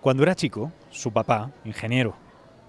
Cuando 0.00 0.22
era 0.22 0.34
chico, 0.34 0.72
su 0.90 1.12
papá, 1.12 1.50
ingeniero, 1.64 2.16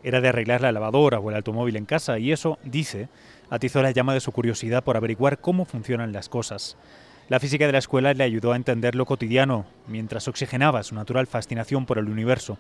era 0.04 0.20
de 0.20 0.28
arreglar 0.28 0.62
la 0.62 0.74
lavadora 0.74 1.20
o 1.20 1.30
el 1.30 1.38
automóvil 1.38 1.78
en 1.78 1.86
casa 1.86 2.20
y 2.20 2.34
eso, 2.34 2.60
dice, 2.64 3.08
atizó 3.50 3.82
la 3.82 3.92
llama 3.92 4.14
de 4.14 4.20
su 4.20 4.34
curiosidad 4.34 4.84
por 4.84 4.98
averiguar 4.98 5.40
cómo 5.40 5.64
funcionan 5.64 6.12
las 6.12 6.28
cosas. 6.28 6.76
La 7.30 7.40
física 7.40 7.66
de 7.66 7.72
la 7.72 7.78
escuela 7.78 8.14
le 8.14 8.26
ayudó 8.26 8.52
a 8.52 8.58
entender 8.58 8.96
lo 8.96 9.06
cotidiano, 9.06 9.66
mientras 9.88 10.28
oxigenaba 10.28 10.84
su 10.84 10.94
natural 10.94 11.26
fascinación 11.26 11.86
por 11.86 11.98
el 11.98 12.10
universo. 12.10 12.58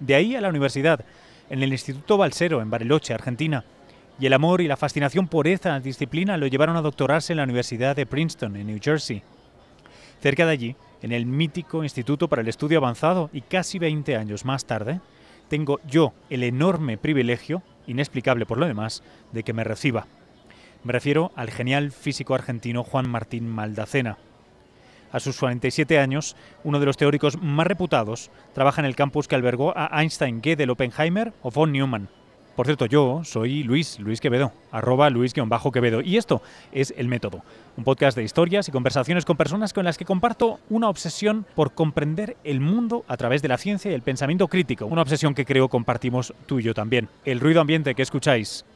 De 0.00 0.14
ahí 0.14 0.36
a 0.36 0.42
la 0.42 0.50
universidad, 0.50 1.02
en 1.48 1.62
el 1.62 1.72
Instituto 1.72 2.18
Balsero, 2.18 2.60
en 2.60 2.68
Bariloche, 2.68 3.14
Argentina, 3.14 3.64
y 4.18 4.26
el 4.26 4.34
amor 4.34 4.60
y 4.60 4.68
la 4.68 4.76
fascinación 4.76 5.28
por 5.28 5.48
esta 5.48 5.80
disciplina 5.80 6.36
lo 6.36 6.46
llevaron 6.46 6.76
a 6.76 6.82
doctorarse 6.82 7.32
en 7.32 7.38
la 7.38 7.44
Universidad 7.44 7.96
de 7.96 8.04
Princeton, 8.04 8.56
en 8.56 8.66
New 8.66 8.78
Jersey. 8.82 9.22
Cerca 10.20 10.44
de 10.44 10.52
allí, 10.52 10.76
en 11.02 11.12
el 11.12 11.26
mítico 11.26 11.82
Instituto 11.82 12.28
para 12.28 12.42
el 12.42 12.48
Estudio 12.48 12.78
Avanzado, 12.78 13.30
y 13.32 13.42
casi 13.42 13.78
20 13.78 14.16
años 14.16 14.44
más 14.44 14.64
tarde, 14.64 15.00
tengo 15.48 15.80
yo 15.86 16.12
el 16.30 16.42
enorme 16.42 16.96
privilegio, 16.98 17.62
inexplicable 17.86 18.46
por 18.46 18.58
lo 18.58 18.66
demás, 18.66 19.02
de 19.32 19.42
que 19.42 19.52
me 19.52 19.64
reciba. 19.64 20.06
Me 20.84 20.92
refiero 20.92 21.32
al 21.36 21.50
genial 21.50 21.90
físico 21.90 22.34
argentino 22.34 22.84
Juan 22.84 23.08
Martín 23.08 23.48
Maldacena. 23.48 24.18
A 25.12 25.18
sus 25.18 25.38
47 25.38 25.98
años, 25.98 26.36
uno 26.62 26.78
de 26.78 26.86
los 26.86 26.96
teóricos 26.96 27.42
más 27.42 27.66
reputados 27.66 28.30
trabaja 28.54 28.80
en 28.80 28.86
el 28.86 28.94
campus 28.94 29.26
que 29.26 29.34
albergó 29.34 29.76
a 29.76 30.00
Einstein, 30.00 30.40
Gödel, 30.40 30.70
Oppenheimer 30.70 31.32
o 31.42 31.50
von 31.50 31.72
Neumann. 31.72 32.08
Por 32.60 32.66
cierto, 32.66 32.84
yo 32.84 33.22
soy 33.24 33.62
Luis, 33.62 33.98
Luis 34.00 34.20
Quevedo, 34.20 34.52
arroba 34.70 35.08
Luis-Quevedo. 35.08 36.02
Y 36.02 36.18
esto 36.18 36.42
es 36.72 36.92
El 36.94 37.08
Método, 37.08 37.42
un 37.78 37.84
podcast 37.84 38.14
de 38.14 38.22
historias 38.22 38.68
y 38.68 38.70
conversaciones 38.70 39.24
con 39.24 39.38
personas 39.38 39.72
con 39.72 39.86
las 39.86 39.96
que 39.96 40.04
comparto 40.04 40.60
una 40.68 40.90
obsesión 40.90 41.46
por 41.54 41.72
comprender 41.72 42.36
el 42.44 42.60
mundo 42.60 43.02
a 43.08 43.16
través 43.16 43.40
de 43.40 43.48
la 43.48 43.56
ciencia 43.56 43.90
y 43.90 43.94
el 43.94 44.02
pensamiento 44.02 44.46
crítico. 44.46 44.84
Una 44.84 45.00
obsesión 45.00 45.34
que 45.34 45.46
creo 45.46 45.70
compartimos 45.70 46.34
tú 46.44 46.58
y 46.58 46.64
yo 46.64 46.74
también. 46.74 47.08
El 47.24 47.40
ruido 47.40 47.62
ambiente 47.62 47.94
que 47.94 48.02
escucháis 48.02 48.66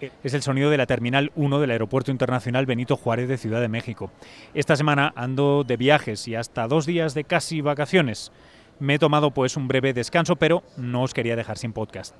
es 0.00 0.34
el 0.34 0.42
sonido 0.42 0.70
de 0.70 0.76
la 0.76 0.86
Terminal 0.86 1.30
1 1.36 1.60
del 1.60 1.70
Aeropuerto 1.70 2.10
Internacional 2.10 2.66
Benito 2.66 2.96
Juárez 2.96 3.28
de 3.28 3.38
Ciudad 3.38 3.60
de 3.60 3.68
México. 3.68 4.10
Esta 4.54 4.74
semana 4.74 5.12
ando 5.14 5.62
de 5.62 5.76
viajes 5.76 6.26
y 6.26 6.34
hasta 6.34 6.66
dos 6.66 6.84
días 6.84 7.14
de 7.14 7.22
casi 7.22 7.60
vacaciones. 7.60 8.32
Me 8.80 8.94
he 8.94 8.98
tomado 8.98 9.32
pues 9.32 9.56
un 9.56 9.68
breve 9.68 9.92
descanso, 9.92 10.36
pero 10.36 10.62
no 10.76 11.02
os 11.02 11.14
quería 11.14 11.36
dejar 11.36 11.58
sin 11.58 11.72
podcast. 11.72 12.14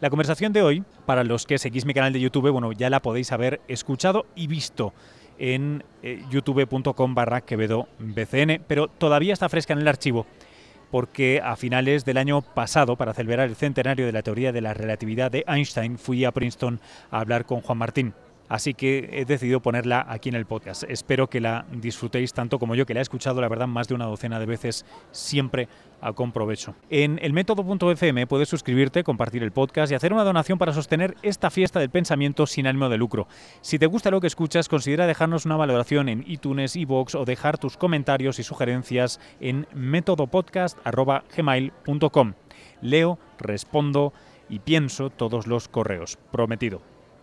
La 0.00 0.10
conversación 0.10 0.52
de 0.52 0.62
hoy, 0.62 0.84
para 1.06 1.24
los 1.24 1.46
que 1.46 1.58
seguís 1.58 1.84
mi 1.84 1.94
canal 1.94 2.12
de 2.12 2.20
YouTube, 2.20 2.50
bueno, 2.50 2.72
ya 2.72 2.90
la 2.90 3.02
podéis 3.02 3.32
haber 3.32 3.60
escuchado 3.68 4.26
y 4.34 4.46
visto 4.46 4.94
en 5.38 5.84
eh, 6.02 6.22
youtube.com 6.30 7.14
barra 7.14 7.42
Quevedo 7.42 7.88
BCN, 7.98 8.62
pero 8.66 8.88
todavía 8.88 9.32
está 9.32 9.48
fresca 9.48 9.72
en 9.72 9.80
el 9.80 9.88
archivo 9.88 10.26
porque 10.90 11.40
a 11.42 11.56
finales 11.56 12.04
del 12.04 12.16
año 12.16 12.42
pasado, 12.42 12.96
para 12.96 13.14
celebrar 13.14 13.48
el 13.48 13.56
centenario 13.56 14.06
de 14.06 14.12
la 14.12 14.22
teoría 14.22 14.52
de 14.52 14.60
la 14.60 14.74
relatividad 14.74 15.30
de 15.30 15.44
Einstein, 15.46 15.98
fui 15.98 16.24
a 16.24 16.32
Princeton 16.32 16.80
a 17.10 17.20
hablar 17.20 17.46
con 17.46 17.60
Juan 17.60 17.78
Martín. 17.78 18.14
Así 18.50 18.74
que 18.74 19.08
he 19.12 19.24
decidido 19.24 19.60
ponerla 19.60 20.04
aquí 20.08 20.28
en 20.28 20.34
el 20.34 20.44
podcast. 20.44 20.82
Espero 20.88 21.30
que 21.30 21.40
la 21.40 21.66
disfrutéis 21.70 22.34
tanto 22.34 22.58
como 22.58 22.74
yo, 22.74 22.84
que 22.84 22.94
la 22.94 23.00
he 23.00 23.02
escuchado, 23.02 23.40
la 23.40 23.48
verdad, 23.48 23.68
más 23.68 23.86
de 23.86 23.94
una 23.94 24.06
docena 24.06 24.40
de 24.40 24.46
veces, 24.46 24.84
siempre 25.12 25.68
a 26.00 26.12
comprovecho. 26.12 26.74
En 26.90 27.20
el 27.22 27.32
método.fm 27.32 28.26
puedes 28.26 28.48
suscribirte, 28.48 29.04
compartir 29.04 29.44
el 29.44 29.52
podcast 29.52 29.92
y 29.92 29.94
hacer 29.94 30.12
una 30.12 30.24
donación 30.24 30.58
para 30.58 30.72
sostener 30.72 31.14
esta 31.22 31.48
fiesta 31.50 31.78
del 31.78 31.90
pensamiento 31.90 32.44
sin 32.44 32.66
ánimo 32.66 32.88
de 32.88 32.98
lucro. 32.98 33.28
Si 33.60 33.78
te 33.78 33.86
gusta 33.86 34.10
lo 34.10 34.20
que 34.20 34.26
escuchas, 34.26 34.68
considera 34.68 35.06
dejarnos 35.06 35.46
una 35.46 35.56
valoración 35.56 36.08
en 36.08 36.24
iTunes, 36.26 36.74
iVoox 36.74 37.14
o 37.14 37.24
dejar 37.24 37.56
tus 37.56 37.76
comentarios 37.76 38.40
y 38.40 38.42
sugerencias 38.42 39.20
en 39.38 39.68
métodopodcast.gmail.com. 39.74 42.32
Leo, 42.82 43.18
respondo 43.38 44.12
y 44.48 44.58
pienso 44.58 45.10
todos 45.10 45.46
los 45.46 45.68
correos. 45.68 46.18
Prometido. 46.32 46.82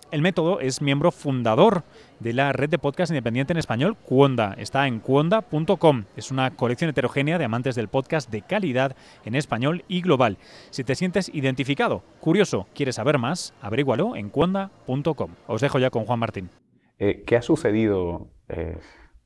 El 0.09 0.21
método 0.21 0.61
es 0.61 0.81
miembro 0.81 1.11
fundador 1.11 1.83
de 2.21 2.31
la 2.31 2.53
red 2.53 2.69
de 2.69 2.79
podcast 2.79 3.11
independiente 3.11 3.51
en 3.51 3.57
español 3.57 3.97
Cuonda. 3.97 4.55
Está 4.57 4.87
en 4.87 4.99
cuonda.com. 4.99 6.05
Es 6.15 6.31
una 6.31 6.51
colección 6.51 6.89
heterogénea 6.89 7.37
de 7.37 7.43
amantes 7.43 7.75
del 7.75 7.89
podcast 7.89 8.31
de 8.31 8.41
calidad 8.41 8.95
en 9.25 9.35
español 9.35 9.83
y 9.89 9.99
global. 9.99 10.37
Si 10.69 10.85
te 10.85 10.95
sientes 10.95 11.29
identificado, 11.33 12.03
curioso, 12.21 12.67
quieres 12.73 12.95
saber 12.95 13.17
más, 13.17 13.53
averígualo 13.61 14.15
en 14.15 14.29
cuonda.com. 14.29 15.31
Os 15.45 15.59
dejo 15.59 15.77
ya 15.77 15.89
con 15.89 16.05
Juan 16.05 16.19
Martín. 16.19 16.49
Eh, 16.99 17.23
¿Qué 17.27 17.35
ha 17.35 17.41
sucedido? 17.41 18.29
Eh, 18.47 18.77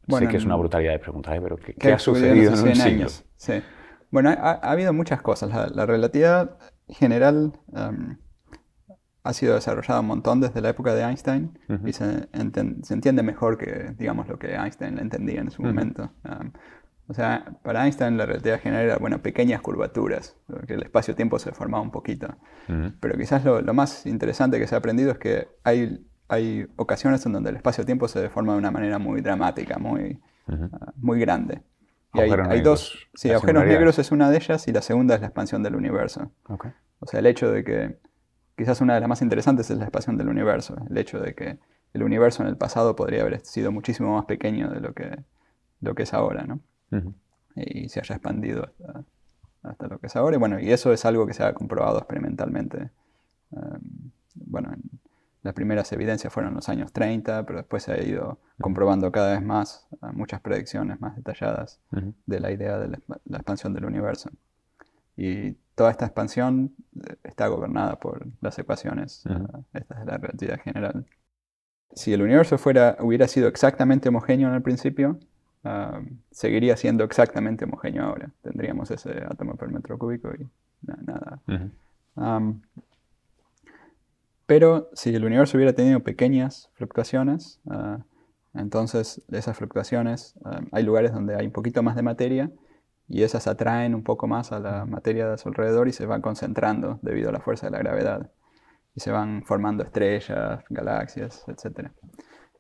sé 0.08 0.28
que 0.28 0.38
es 0.38 0.46
una 0.46 0.56
brutalidad 0.56 0.94
de 0.94 1.00
preguntar, 1.00 1.36
¿eh? 1.36 1.41
pero 1.44 1.58
¿qué, 1.58 1.94
ha 1.94 2.00
sucedido 2.00 2.53
en, 2.56 2.59
un 2.59 2.81
años? 2.81 3.24
Sí. 3.36 3.62
Bueno, 4.09 4.31
ha, 4.31 4.53
habido 4.53 4.94
muchas 4.94 5.22
cosas. 5.22 5.75
La, 5.75 5.86
relatividad 5.86 6.58
general 6.90 7.53
ha 9.24 9.34
sido 9.34 9.56
desarrollado 9.56 10.02
un 10.02 10.08
montón 10.08 10.42
desde 10.42 10.62
la 10.62 10.70
época 10.70 10.96
de 10.96 11.04
Einstein 11.04 11.58
y 11.86 11.94
se, 11.94 12.28
entiende 12.34 13.24
mejor 13.24 13.58
que, 13.58 13.94
digamos, 13.98 14.28
lo 14.28 14.40
que 14.40 14.56
Einstein 14.56 14.98
entendía 14.98 15.42
en 15.42 15.52
su 15.52 15.62
momento. 15.62 16.12
Um, 16.24 16.52
o 17.08 17.14
sea, 17.14 17.58
para 17.62 17.86
Einstein 17.86 18.18
la 18.18 18.26
relatividad 18.26 18.62
general 18.62 18.86
era, 18.86 18.98
bueno, 18.98 19.22
pequeñas 19.22 19.62
curvaturas, 19.62 20.38
que 20.66 20.74
el 20.74 20.84
espacio-tiempo 20.84 21.40
se 21.40 21.52
formaba 21.52 21.84
un 21.84 21.92
poquito. 21.92 22.36
Pero 23.00 23.18
quizás 23.18 23.44
lo, 23.44 23.74
más 23.74 24.06
interesante 24.06 24.59
que 24.59 24.66
se 24.66 24.76
ha 24.76 24.78
aprendido 24.78 25.12
es 25.12 25.18
que 25.18 25.50
hay, 25.64 26.08
hay 26.30 26.68
ocasiones 26.78 27.26
en 27.26 27.34
donde 27.34 27.50
el 27.50 27.58
espacio-tiempo 27.58 28.08
se 28.08 28.22
deforma 28.22 28.53
de 28.53 28.59
una 28.59 28.72
manera 28.72 28.98
muy 28.98 29.22
dramática, 29.22 29.78
muy, 29.78 30.22
uh, 30.48 30.68
muy 30.96 31.20
grande. 31.20 31.62
Y 32.14 32.20
hay, 32.22 32.62
dos, 32.62 33.09
sí, 33.14 33.32
agujeros 33.32 33.66
negros 33.66 34.00
es 34.00 34.12
una 34.12 34.30
de 34.30 34.38
ellas 34.38 34.68
y 34.68 34.72
la 34.72 34.82
segunda 34.82 35.16
es 35.16 35.22
la 35.22 35.28
expansión 35.28 35.64
del 35.64 35.76
universo. 35.76 36.32
O 37.00 37.08
sea, 37.08 37.20
el 37.20 37.26
hecho 37.26 37.52
de 37.52 37.64
que 37.64 38.00
Quizás 38.58 38.82
una 38.82 38.96
de 38.96 39.00
las 39.00 39.10
más 39.10 39.22
interesantes 39.22 39.70
es 39.70 39.78
la 39.78 39.86
expansión 39.86 40.18
del 40.18 40.30
universo, 40.30 40.76
el 40.90 40.98
hecho 40.98 41.20
de 41.20 41.34
que 41.34 41.60
el 41.94 42.04
universo 42.04 42.44
en 42.44 42.50
el 42.50 42.58
pasado 42.58 42.96
podría 42.96 43.22
haber 43.22 43.40
sido 43.46 43.72
muchísimo 43.72 44.16
más 44.16 44.26
pequeño 44.26 44.70
de 44.70 44.80
lo 44.80 44.94
que, 44.94 45.24
lo 45.82 45.96
que 45.96 46.04
es 46.04 46.14
ahora, 46.14 46.46
¿no? 46.46 46.60
Y 47.56 47.90
se 47.90 48.00
haya 48.00 48.16
expandido 48.16 48.72
hasta, 49.64 49.88
lo 49.88 50.00
que 50.00 50.08
es 50.08 50.16
ahora. 50.16 50.36
Y 50.36 50.40
bueno, 50.40 50.60
y 50.60 50.72
eso 50.72 50.94
es 50.94 51.06
algo 51.06 51.26
que 51.26 51.34
se 51.34 51.44
ha 51.44 51.54
comprobado 51.54 51.98
experimentalmente. 52.00 52.92
Em, 53.52 54.12
bueno, 54.36 54.74
las 55.44 55.54
primeras 55.54 55.92
evidencias 55.92 56.32
fueron 56.32 56.52
en 56.52 56.56
los 56.56 56.70
años 56.70 56.94
30, 56.94 57.46
pero 57.46 57.60
después 57.60 57.84
se 57.84 57.92
ha 57.92 58.02
ido 58.02 58.40
comprobando 58.62 59.12
cada 59.12 59.34
vez 59.34 59.44
más 59.44 59.88
muchas 60.14 60.40
predicciones 60.42 61.02
más 61.02 61.16
detalladas 61.16 61.82
de 62.26 62.40
la 62.40 62.52
idea 62.52 62.78
de 62.78 63.00
la 63.26 63.38
expansión 63.38 63.74
del 63.74 63.86
universo. 63.86 64.30
Y 65.18 65.58
toda 65.76 65.92
esta 65.92 66.06
expansión 66.06 66.74
eh, 66.96 67.16
está 67.24 67.48
gobernada 67.48 68.00
por 68.00 68.28
las 68.42 68.58
ecuaciones. 68.59 69.24
esta 69.74 70.00
es 70.00 70.06
la 70.06 70.18
relatividad 70.18 70.59
general. 70.59 71.06
Si 71.94 72.14
el 72.14 72.22
universo 72.22 72.58
fuera, 72.58 72.98
hubiera 73.00 73.28
sido 73.28 73.48
exactamente 73.48 74.09
homogéneo 74.09 74.48
en 74.48 74.56
el 74.56 74.62
principio, 74.62 75.20
seguiría 76.32 76.76
siendo 76.78 77.04
exactamente 77.04 77.66
homogéneo 77.66 78.04
ahora. 78.04 78.32
Tendríamos 78.42 78.90
ese 78.92 79.12
átomo 79.30 79.56
por 79.56 79.72
metro 79.72 79.98
cúbico 79.98 80.30
y 80.34 80.48
nada. 80.82 81.42
pero 84.46 84.90
si 84.94 85.14
el 85.14 85.26
universo 85.26 85.58
hubiera 85.58 85.74
tenido 85.74 86.00
pequeñas 86.00 86.70
fluctuaciones, 86.74 87.59
ah, 87.70 88.00
entonces 88.53 89.22
esas 89.32 89.58
fluctuaciones, 89.58 90.36
hay 90.72 90.84
lugares 90.84 91.14
donde 91.14 91.36
hay 91.36 91.46
un 91.46 91.52
poquito 91.52 91.84
más 91.84 91.96
de 91.96 92.03
materia 92.03 92.52
y 93.12 93.24
esas 93.24 93.46
atraen 93.48 93.94
un 93.94 94.04
poco 94.04 94.26
más 94.26 94.54
a 94.54 94.60
la 94.60 94.86
materia 94.86 95.28
de 95.28 95.38
su 95.38 95.50
alrededor 95.50 95.90
y 95.90 95.92
se 95.92 96.06
van 96.06 96.22
concentrando 96.22 96.98
debido 97.02 97.28
a 97.28 97.34
la 97.34 97.42
fuerza 97.42 97.68
de 97.68 97.72
la 97.72 97.80
gravedad. 97.80 98.32
Y 98.96 99.02
se 99.02 99.12
van 99.12 99.44
formando 99.44 99.84
estrellas, 99.84 100.64
galaxias, 100.70 101.44
etc. 101.50 101.90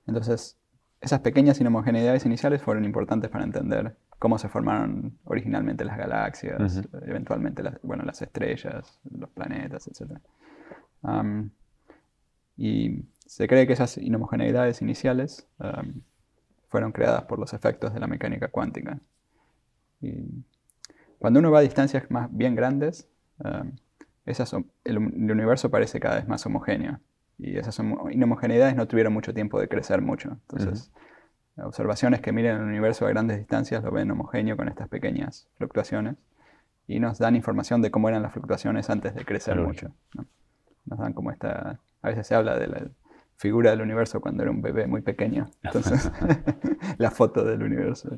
Entonces, 0.07 0.59
esas 0.99 1.21
pequeñas 1.21 1.61
inhomogeneidades 1.61 2.25
iniciales 2.25 2.61
fueron 2.61 2.83
importantes 2.83 3.29
para 3.29 3.45
entender 3.45 3.95
cómo 4.19 4.37
se 4.37 4.49
formaron 4.49 5.17
originalmente 5.23 5.85
las 5.85 5.97
galaxias, 5.97 6.83
eventualmente 7.07 7.63
las, 7.63 7.81
bueno, 7.81 8.03
las 8.03 8.21
estrellas, 8.21 8.99
los 9.09 9.29
planetas, 9.29 9.87
etc. 9.87 10.19
y 12.57 13.05
se 13.25 13.47
cree 13.47 13.65
que 13.67 13.73
esas 13.73 13.97
inhomogeneidades 13.97 14.81
iniciales 14.81 15.47
fueron 16.67 16.91
creadas 16.91 17.23
por 17.23 17.39
los 17.39 17.53
efectos 17.53 17.93
de 17.93 18.01
la 18.01 18.07
mecánica 18.07 18.49
cuántica. 18.49 18.99
Y 20.01 20.43
cuando 21.21 21.39
uno 21.39 21.51
va 21.51 21.59
a 21.59 21.61
distancias 21.61 22.09
más 22.09 22.35
bien 22.35 22.55
grandes, 22.55 23.07
um, 23.37 23.73
el, 24.83 24.97
universo 24.97 25.69
parece 25.69 25.99
cada 25.99 26.15
vez 26.15 26.27
más 26.27 26.43
homogéneo. 26.47 26.99
Y 27.37 27.57
esas 27.57 27.77
inhomogeneidades 28.09 28.75
no 28.75 28.87
tuvieron 28.87 29.13
mucho 29.13 29.31
tiempo 29.31 29.59
de 29.59 29.67
crecer 29.67 30.01
mucho. 30.01 30.29
Entonces, 30.49 30.91
observaciones 31.57 32.21
que 32.21 32.31
miren 32.31 32.57
el 32.57 32.63
universo 32.63 33.05
a 33.05 33.09
grandes 33.09 33.37
distancias 33.37 33.83
lo 33.83 33.91
ven 33.91 34.09
homogéneo 34.09 34.57
con 34.57 34.67
estas 34.67 34.89
pequeñas 34.89 35.47
fluctuaciones. 35.57 36.15
Y 36.87 36.99
nos 36.99 37.19
dan 37.19 37.35
información 37.35 37.83
de 37.83 37.91
cómo 37.91 38.09
eran 38.09 38.23
las 38.23 38.33
fluctuaciones 38.33 38.89
antes 38.89 39.13
de 39.13 39.23
crecer 39.23 39.57
mucho. 39.57 39.91
Nos 40.85 40.97
dan 40.97 41.13
como 41.13 41.29
esta... 41.29 41.79
A 42.01 42.07
veces 42.09 42.25
se 42.25 42.33
habla 42.33 42.57
de 42.57 42.65
la 42.65 42.87
figura 43.41 43.71
del 43.71 43.81
universo 43.81 44.21
cuando 44.21 44.43
era 44.43 44.51
un 44.51 44.61
bebé 44.61 44.85
muy 44.85 45.01
pequeño. 45.01 45.49
Entonces, 45.63 46.11
la 46.99 47.09
foto 47.09 47.43
del 47.43 47.63
universo. 47.63 48.15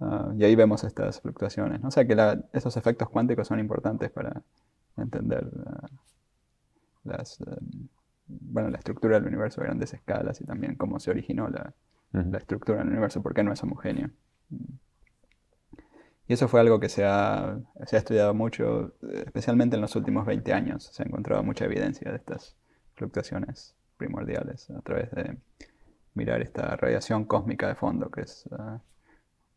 Ah, 0.00 0.32
y 0.36 0.44
ahí 0.44 0.54
vemos 0.54 0.84
estas 0.84 1.22
fluctuaciones. 1.22 1.82
O 1.82 1.90
sea 1.90 2.06
que 2.06 2.14
esos 2.52 2.76
efectos 2.76 3.08
cuánticos 3.08 3.48
son 3.48 3.58
importantes 3.58 4.10
para 4.10 4.42
entender 4.98 5.48
las, 7.04 7.40
em, 7.40 7.88
bueno, 8.28 8.68
la 8.68 8.76
estructura 8.76 9.18
del 9.18 9.26
universo 9.26 9.62
a 9.62 9.64
grandes 9.64 9.94
escalas 9.94 10.40
y 10.42 10.44
también 10.44 10.74
cómo 10.76 11.00
se 11.00 11.10
originó 11.10 11.48
la, 11.48 11.72
la 12.12 12.38
estructura 12.38 12.78
del 12.80 12.88
universo, 12.88 13.22
por 13.22 13.32
qué 13.32 13.42
no 13.42 13.52
es 13.52 13.62
homogéneo. 13.62 14.10
Y 16.28 16.34
eso 16.34 16.48
fue 16.48 16.60
algo 16.60 16.78
que 16.80 16.90
se 16.90 17.04
ha, 17.06 17.58
se 17.86 17.96
ha, 17.96 17.98
estudiado 17.98 18.34
mucho, 18.34 18.92
especialmente 19.24 19.76
en 19.76 19.82
los 19.82 19.96
últimos 19.96 20.26
20 20.26 20.52
años. 20.52 20.84
Se 20.92 21.02
ha 21.02 21.06
encontrado 21.06 21.42
mucha 21.42 21.64
evidencia 21.64 22.10
de 22.10 22.18
estas 22.18 22.56
fluctuaciones 22.94 23.74
primordiales 24.00 24.70
a 24.70 24.80
través 24.80 25.10
de 25.12 25.36
mirar 26.14 26.40
esta 26.40 26.74
radiación 26.76 27.24
cósmica 27.24 27.68
de 27.68 27.74
fondo, 27.74 28.10
que 28.10 28.22
es 28.22 28.48
uh, 28.50 28.80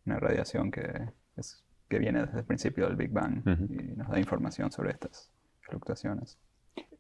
una 0.06 0.20
radiación 0.20 0.70
que, 0.70 1.10
es, 1.38 1.64
que 1.90 1.98
viene 1.98 2.26
desde 2.26 2.40
el 2.40 2.46
principio 2.46 2.86
del 2.86 2.98
Big 2.98 3.12
Bang 3.12 3.42
y 3.48 3.96
nos 3.96 4.10
da 4.10 4.20
información 4.20 4.70
sobre 4.72 4.92
estas 4.92 5.32
fluctuaciones. 5.62 6.38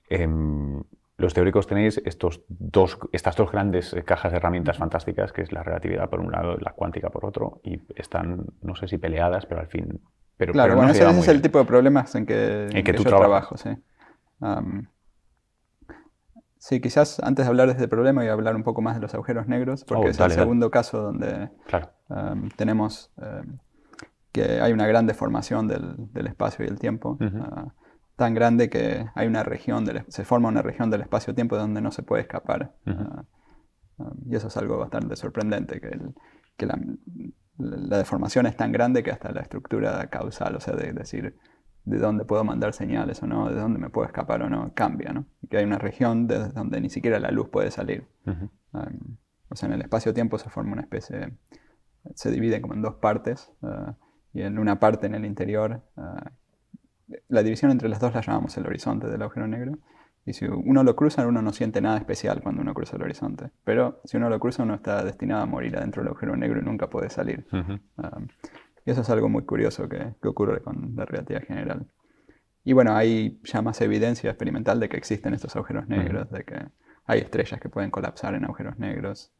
Em, 0.09 0.81
los 1.17 1.33
teóricos 1.33 1.67
tenéis 1.67 2.01
estos 2.05 2.41
dos, 2.47 2.97
estas 3.11 3.35
dos 3.35 3.51
grandes 3.51 3.93
eh, 3.93 4.03
cajas 4.03 4.31
de 4.31 4.37
herramientas 4.37 4.77
fantásticas, 4.77 5.33
que 5.33 5.41
es 5.41 5.51
la 5.51 5.63
relatividad 5.63 6.09
por 6.09 6.21
un 6.21 6.31
lado 6.31 6.55
y 6.57 6.63
la 6.63 6.71
cuántica 6.71 7.09
por 7.09 7.25
otro, 7.25 7.59
y 7.63 7.81
están, 7.95 8.45
no 8.61 8.75
sé 8.75 8.87
si 8.87 8.97
peleadas, 8.97 9.45
pero 9.45 9.59
al 9.59 9.67
fin... 9.67 10.01
Pero, 10.37 10.53
claro, 10.53 10.75
bueno, 10.75 10.91
ese, 10.91 11.07
es 11.07 11.27
el 11.27 11.41
tipo 11.41 11.59
de 11.59 11.65
problemas 11.65 12.15
en 12.15 12.25
que, 12.25 12.65
en 12.65 12.83
que, 12.83 12.93
yo 12.93 13.03
trabajo. 13.03 13.55
Sí. 13.55 13.69
Sí, 16.63 16.79
quizás 16.79 17.19
antes 17.19 17.45
de 17.45 17.49
hablar 17.49 17.67
de 17.67 17.73
este 17.73 17.89
problema 17.89 18.21
voy 18.21 18.29
a 18.29 18.31
hablar 18.31 18.55
un 18.55 18.63
poco 18.63 18.81
más 18.81 18.95
de 18.95 19.01
los 19.01 19.13
agujeros 19.13 19.49
negros, 19.49 19.83
porque 19.83 20.07
oh, 20.07 20.09
es 20.09 20.19
el 20.21 20.31
segundo 20.31 20.71
caso 20.71 21.01
donde 21.01 21.49
um, 22.07 22.47
tenemos 22.55 23.11
um, 23.17 23.57
que 24.31 24.61
hay 24.61 24.71
una 24.71 24.87
gran 24.87 25.05
deformación 25.05 25.67
del, 25.67 26.25
espacio 26.25 26.63
y 26.63 26.69
el 26.69 26.79
tiempo, 26.79 27.17
uh, 27.19 27.69
tan 28.15 28.33
grande 28.33 28.69
que 28.69 29.05
hay 29.13 29.27
una 29.27 29.43
región, 29.43 29.85
se 30.07 30.23
forma 30.23 30.47
una 30.47 30.61
región 30.61 30.89
del 30.89 31.01
espacio-tiempo 31.01 31.57
donde 31.57 31.81
no 31.81 31.91
se 31.91 32.01
puede 32.01 32.21
escapar. 32.21 32.73
Uh, 32.85 34.01
um, 34.01 34.15
y 34.25 34.33
eso 34.37 34.47
es 34.47 34.55
algo 34.55 34.77
bastante 34.77 35.17
sorprendente, 35.17 35.81
que, 35.81 36.65
la, 36.65 37.97
deformación 37.97 38.45
es 38.45 38.55
tan 38.55 38.71
grande 38.71 39.03
que 39.03 39.11
hasta 39.11 39.33
la 39.33 39.41
estructura 39.41 40.07
causal, 40.09 40.55
o 40.55 40.61
sea, 40.61 40.75
de 40.75 40.93
decir 40.93 41.35
de 41.85 41.97
dónde 41.97 42.25
puedo 42.25 42.43
mandar 42.43 42.73
señales 42.73 43.21
o 43.23 43.27
no, 43.27 43.49
de 43.49 43.59
dónde 43.59 43.79
me 43.79 43.89
puedo 43.89 44.07
escapar 44.07 44.41
o 44.41 44.49
no, 44.49 44.73
cambia, 44.73 45.11
¿no? 45.11 45.25
Que 45.49 45.57
hay 45.57 45.65
una 45.65 45.77
región 45.77 46.27
desde 46.27 46.49
donde 46.49 46.79
ni 46.79 46.89
siquiera 46.89 47.19
la 47.19 47.31
luz 47.31 47.49
puede 47.49 47.71
salir. 47.71 48.07
Um, 48.25 49.17
o 49.49 49.55
sea, 49.55 49.67
en 49.67 49.73
el 49.73 49.81
espacio-tiempo 49.81 50.37
se 50.37 50.49
forma 50.49 50.73
una 50.73 50.81
especie, 50.81 51.33
se 52.15 52.31
divide 52.31 52.61
como 52.61 52.73
en 52.73 52.81
dos 52.81 52.95
partes, 52.95 53.51
uh, 53.61 53.91
y 54.33 54.41
en 54.41 54.57
una 54.57 54.79
parte 54.79 55.07
en 55.07 55.15
el 55.15 55.25
interior, 55.25 55.83
uh, 55.95 57.17
la 57.27 57.43
división 57.43 57.69
entre 57.69 57.89
las 57.89 57.99
dos 57.99 58.13
la 58.13 58.21
llamamos 58.21 58.57
el 58.57 58.65
horizonte 58.65 59.07
del 59.07 59.21
agujero 59.21 59.47
negro, 59.47 59.77
y 60.25 60.33
si 60.33 60.45
uno 60.45 60.83
lo 60.83 60.95
cruza, 60.95 61.27
uno 61.27 61.41
no 61.41 61.51
siente 61.51 61.81
nada 61.81 61.97
especial 61.97 62.41
cuando 62.41 62.61
uno 62.61 62.73
cruza 62.73 62.95
el 62.95 63.03
horizonte. 63.03 63.51
Pero 63.65 63.99
si 64.05 64.15
uno 64.15 64.29
lo 64.29 64.39
cruza, 64.39 64.63
uno 64.63 64.73
está 64.75 65.03
destinado 65.03 65.43
a 65.43 65.45
morir 65.45 65.75
adentro 65.75 66.01
del 66.01 66.07
agujero 66.07 66.37
negro 66.37 66.61
y 66.61 66.63
nunca 66.63 66.89
puede 66.89 67.09
salir. 67.09 67.45
Y 68.85 68.91
eso 68.91 69.01
es 69.01 69.09
algo 69.09 69.29
muy 69.29 69.43
curioso 69.43 69.87
que, 69.87 70.13
ocurre 70.27 70.61
con 70.61 70.93
la 70.95 71.05
relatividad 71.05 71.43
general. 71.43 71.87
Y 72.65 72.73
bueno, 72.73 72.95
hay 72.95 73.39
ya 73.43 73.61
más 73.61 73.81
evidencia 73.81 74.29
experimental 74.29 74.79
de 74.79 74.89
que 74.89 74.97
existen 74.97 75.33
estos 75.33 75.55
agujeros 75.55 75.87
negros, 75.87 76.29
de 76.31 76.43
que 76.43 76.55
hay 77.05 77.19
estrellas 77.19 77.59
que 77.59 77.69
pueden 77.69 77.91
colapsar 77.91 78.35
en 78.35 78.45
agujeros 78.45 78.77
negros, 78.79 79.31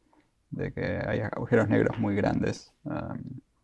de 0.51 0.73
que 0.73 1.01
hay 1.05 1.21
agujeros 1.21 1.69
negros 1.69 1.97
muy 1.99 2.15
grandes, 2.15 2.73
um, 2.83 3.21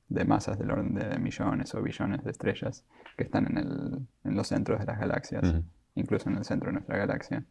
de 0.07 0.25
masas 0.25 0.57
del 0.57 0.71
orden 0.71 0.95
de 0.95 1.19
millones 1.19 1.75
o 1.75 1.81
billones 1.81 2.23
de 2.23 2.31
estrellas, 2.31 2.83
que 3.15 3.25
están 3.25 3.45
en, 3.45 3.57
el, 3.57 4.07
en 4.23 4.35
los 4.35 4.47
centros 4.47 4.79
de 4.79 4.85
las 4.85 4.99
galaxias, 4.99 5.55
incluso 5.95 6.29
en 6.29 6.37
el 6.37 6.45
centro 6.45 6.69
de 6.69 6.73
nuestra 6.73 6.97
galaxia. 6.97 7.43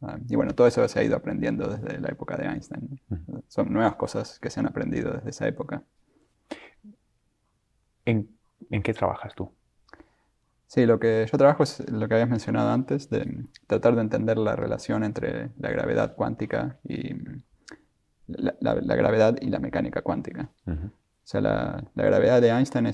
Um, 0.00 0.24
y 0.28 0.34
bueno, 0.34 0.54
todo 0.54 0.66
eso 0.66 0.86
se 0.88 0.98
ha 0.98 1.04
ido 1.04 1.16
aprendiendo 1.16 1.68
desde 1.68 2.00
la 2.00 2.08
época 2.08 2.36
de 2.36 2.46
Einstein. 2.46 3.00
Son 3.48 3.72
nuevas 3.72 3.96
cosas 3.96 4.38
que 4.38 4.50
se 4.50 4.60
han 4.60 4.66
aprendido 4.66 5.12
desde 5.12 5.30
esa 5.30 5.46
época. 5.46 5.82
¿En, 8.08 8.82
qué 8.82 8.94
trabajas 8.94 9.34
tú? 9.34 9.52
Sí, 10.66 10.86
lo 10.86 10.98
que 10.98 11.26
yo 11.30 11.36
trabajo 11.36 11.62
es 11.62 11.90
lo 11.90 12.08
que 12.08 12.14
habías 12.14 12.28
mencionado 12.28 12.70
antes, 12.70 13.10
de 13.10 13.44
tratar 13.66 13.96
de 13.96 14.00
entender 14.00 14.38
la 14.38 14.56
relación 14.56 15.04
entre 15.04 15.50
la 15.58 15.70
gravedad 15.70 16.14
cuántica 16.14 16.78
y 16.84 17.14
la, 18.26 18.74
gravedad 18.74 19.36
y 19.40 19.50
la 19.50 19.58
mecánica 19.58 20.00
cuántica. 20.00 20.50
O 20.66 20.90
sea, 21.24 21.42
la, 21.42 21.84
gravedad 21.94 22.40
de 22.40 22.48
Einstein 22.48 22.90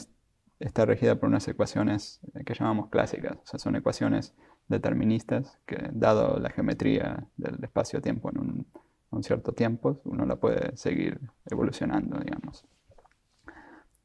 está 0.59 0.85
regida 0.85 1.15
por 1.15 1.29
unas 1.29 1.47
ecuaciones 1.47 2.21
que 2.45 2.55
llamamos 2.55 2.89
clásicas. 2.91 3.37
O 3.37 3.47
sea, 3.47 3.61
son 3.61 3.77
ecuaciones 3.77 4.35
deterministas 4.67 5.59
que, 5.65 5.91
dado 5.93 6.41
la 6.41 6.51
geometría 6.51 7.25
del 7.37 7.63
espacio-tiempo 7.63 8.31
en 8.31 8.39
un, 8.39 8.67
un, 9.11 9.23
cierto 9.23 9.53
tiempo, 9.53 10.01
uno 10.05 10.27
la 10.27 10.37
puede 10.37 10.77
seguir 10.77 11.21
evolucionando, 11.47 12.19
digamos. 12.19 12.65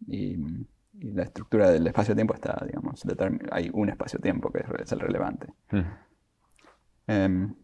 Y 0.07 0.37
y 0.99 1.11
la 1.11 1.23
estructura 1.23 1.69
del 1.69 1.87
espacio-tiempo 1.87 2.33
está, 2.33 2.61
digamos, 2.65 3.03
hay 3.51 3.69
un 3.73 3.89
espacio-tiempo 3.89 4.51
que 4.51 4.65
es 4.81 4.91
el 4.91 4.99
relevante. 4.99 5.47
Em, 7.07 7.55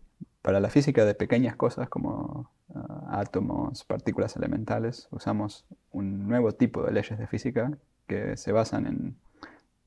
para 0.42 0.60
la 0.60 0.70
física 0.70 1.06
de 1.06 1.16
pequeñas 1.16 1.56
cosas 1.56 1.90
como 1.90 2.50
ah, 2.74 3.20
átomos, 3.20 3.84
partículas 3.84 4.36
elementales, 4.38 5.08
usamos 5.12 5.66
un 5.92 6.28
nuevo 6.28 6.52
tipo 6.54 6.84
de 6.84 6.92
leyes 6.92 7.20
de 7.20 7.28
física 7.28 7.78
que 8.08 8.38
se 8.38 8.52
basan 8.52 8.88
en, 8.88 9.18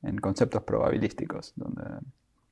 en 0.03 0.17
conceptos 0.17 0.63
probabilísticos, 0.63 1.53
donde 1.55 1.83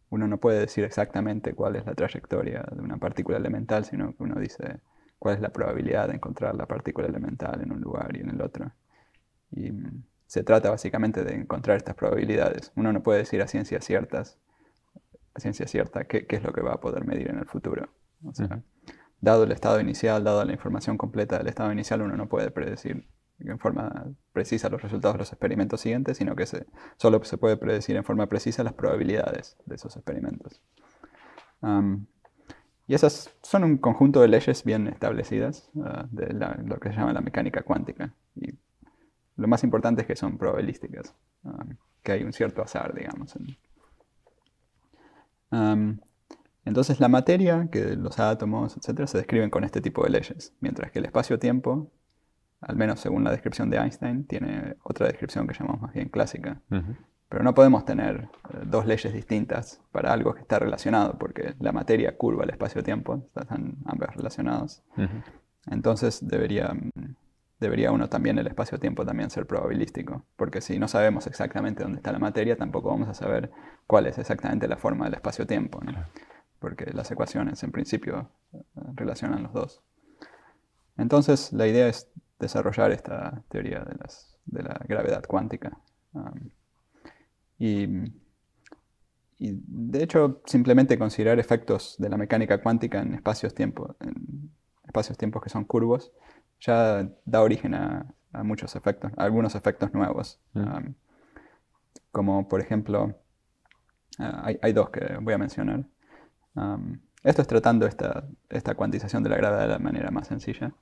uno 0.10 0.28
no 0.28 0.38
puede 0.40 0.60
decir 0.60 0.84
exactamente 0.84 1.54
cuál 1.54 1.76
es 1.76 1.86
la 1.86 1.94
trayectoria 1.94 2.66
de 2.72 2.82
una 2.82 2.98
partícula 2.98 3.38
elemental, 3.38 3.86
sino 3.86 4.16
que 4.16 4.24
uno 4.24 4.40
dice 4.40 4.80
cuál 5.20 5.36
es 5.36 5.42
la 5.42 5.50
probabilidad 5.50 6.08
de 6.08 6.16
encontrar 6.16 6.56
la 6.56 6.66
partícula 6.66 7.08
elemental 7.08 7.62
en 7.62 7.72
un 7.72 7.82
lugar 7.82 8.16
y 8.16 8.22
en 8.22 8.30
el 8.30 8.42
otro. 8.42 8.72
Y 9.52 9.72
se 10.28 10.44
trata 10.44 10.70
básicamente 10.70 11.24
de 11.24 11.34
encontrar 11.36 11.78
estas 11.78 11.96
probabilidades. 11.96 12.72
Uno 12.76 12.92
no 12.94 13.02
puede 13.02 13.20
decir 13.20 13.42
a 13.42 13.48
ciencias 13.48 13.84
ciertas, 13.86 14.38
a 15.34 15.40
ciencia 15.40 15.68
cierta, 15.68 16.04
qué, 16.04 16.26
es 16.30 16.44
lo 16.44 16.52
que 16.54 16.62
va 16.62 16.74
a 16.74 16.80
poder 16.82 17.06
medir 17.06 17.30
en 17.30 17.40
el 17.40 17.46
futuro. 17.46 17.90
Dado 19.22 19.46
el 19.46 19.52
estado 19.52 19.80
inicial, 19.80 20.24
dado 20.24 20.44
la 20.44 20.52
información 20.52 20.98
completa 20.98 21.38
del 21.38 21.48
estado 21.48 21.72
inicial, 21.72 22.02
uno 22.02 22.18
no 22.18 22.28
puede 22.28 22.52
predecir 22.52 23.08
en 23.40 23.60
forma 23.60 24.08
precisa 24.34 24.70
los 24.70 24.82
resultados 24.82 25.16
de 25.16 25.20
los 25.20 25.32
experimentos 25.32 25.82
siguientes, 25.82 26.18
sino 26.18 26.36
que 26.36 26.46
se, 26.46 26.66
solo 26.98 27.24
se 27.24 27.38
puede 27.38 27.56
predecir 27.56 27.96
en 27.96 28.04
forma 28.04 28.28
precisa 28.28 28.64
las 28.64 28.74
probabilidades 28.74 29.58
de 29.66 29.76
esos 29.76 29.96
experimentos. 29.96 30.62
y 32.88 32.94
esas 32.94 33.32
son 33.44 33.64
un 33.64 33.78
conjunto 33.78 34.22
de 34.22 34.28
leyes 34.28 34.64
bien 34.64 34.88
establecidas 34.88 35.70
ah, 35.84 36.06
de 36.10 36.34
lo 36.34 36.80
que 36.80 36.90
se 36.90 36.96
llama 36.96 37.14
la 37.14 37.22
mecánica 37.22 37.62
cuántica. 37.62 38.14
Y 38.36 38.54
lo 39.38 39.48
más 39.48 39.64
importante 39.64 40.02
es 40.02 40.08
que 40.08 40.16
son 40.16 40.38
probabilísticas, 40.38 41.16
um, 41.44 41.76
que 42.04 42.12
hay 42.12 42.24
un 42.24 42.34
cierto 42.34 42.62
azar, 42.62 42.94
digamos. 42.94 43.36
Um, 45.52 46.00
entonces 46.66 47.00
la 47.00 47.08
materia, 47.08 47.70
que 47.72 47.96
los 47.96 48.20
átomos, 48.20 48.76
etc., 48.76 49.08
se 49.08 49.20
describen 49.20 49.50
con 49.50 49.64
este 49.64 49.80
tipo 49.80 50.04
de 50.04 50.10
leyes, 50.10 50.54
mientras 50.60 50.92
que 50.92 51.00
el 51.00 51.06
espacio-tiempo, 51.06 51.92
al 52.62 52.76
menos 52.76 53.00
según 53.00 53.24
la 53.24 53.32
descripción 53.32 53.70
de 53.70 53.78
Einstein, 53.78 54.26
tiene 54.26 54.76
otra 54.84 55.08
descripción 55.08 55.48
que 55.48 55.54
llamamos 55.54 55.82
más 55.82 55.94
bien 55.94 56.10
clásica. 56.10 56.62
Pero 57.30 57.44
no 57.44 57.54
podemos 57.54 57.86
tener 57.86 58.30
eh, 58.50 58.64
dos 58.66 58.86
leyes 58.86 59.14
distintas 59.14 59.82
para 59.92 60.14
algo 60.14 60.34
que 60.34 60.42
está 60.42 60.60
relacionado, 60.60 61.18
porque 61.18 61.56
la 61.60 61.74
materia 61.74 62.16
curva 62.18 62.46
el 62.46 62.50
espacio-tiempo, 62.50 63.30
están 63.36 63.78
ambas 63.86 64.16
relacionados. 64.16 64.82
Entonces 65.70 66.26
debería 66.26 66.74
mm, 66.74 67.16
debería 67.60 67.92
uno 67.92 68.08
también 68.10 68.38
el 68.38 68.48
espacio-tiempo 68.48 69.06
también 69.06 69.30
ser 69.30 69.48
probabilístico, 69.48 70.24
porque 70.36 70.62
si 70.62 70.78
no 70.78 70.88
sabemos 70.88 71.28
exactamente 71.28 71.84
dónde 71.84 71.98
está 71.98 72.12
la 72.12 72.20
materia, 72.20 72.56
tampoco 72.56 72.90
vamos 72.90 73.10
a 73.10 73.14
saber 73.14 73.52
cuál 73.88 74.06
es 74.08 74.18
exactamente 74.18 74.68
la 74.68 74.78
forma 74.78 75.06
del 75.06 75.16
espacio-tiempo, 75.16 75.80
porque 76.60 76.92
las 76.94 77.10
ecuaciones 77.12 77.64
en 77.64 77.72
principio 77.72 78.30
relacionan 78.96 79.44
los 79.44 79.54
dos. 79.54 79.82
Entonces 80.98 81.52
la 81.54 81.68
idea 81.68 81.88
es 81.88 82.10
desarrollar 82.40 82.92
esta 82.92 83.44
teoría 83.50 83.84
de, 84.46 84.64
la 84.64 84.80
gravedad 84.88 85.24
cuántica. 85.26 85.78
y, 87.58 87.88
de 89.40 90.04
hecho 90.04 90.42
simplemente 90.46 90.98
considerar 90.98 91.40
efectos 91.40 91.96
de 92.00 92.10
la 92.10 92.18
mecánica 92.18 92.60
cuántica 92.60 93.02
en 93.02 93.14
espacios-tiempos 93.14 93.96
en 94.00 94.50
espacios-tiempos 94.84 95.44
que 95.44 95.50
son 95.50 95.64
curvos 95.64 96.12
ya 96.60 97.10
da 97.26 97.42
origen 97.42 97.74
a, 97.76 98.14
muchos 98.44 98.76
efectos, 98.76 99.12
a 99.18 99.24
algunos 99.24 99.56
efectos 99.56 99.94
nuevos. 99.94 100.40
Um, 100.54 100.94
como 102.12 102.48
por 102.48 102.62
ejemplo, 102.62 103.16
uh, 104.20 104.56
hay, 104.62 104.74
dos 104.74 104.90
que 104.90 105.18
voy 105.22 105.34
a 105.34 105.38
mencionar. 105.38 105.86
Um, 106.56 107.00
esto 107.24 107.42
es 107.42 107.48
tratando 107.48 107.88
esta, 107.88 108.28
esta, 108.50 108.76
cuantización 108.76 109.24
de 109.24 109.30
la 109.30 109.38
gravedad 109.38 109.62
de 109.62 109.68
la 109.70 109.80
manera 109.80 110.12
más 110.12 110.28
sencilla. 110.28 110.74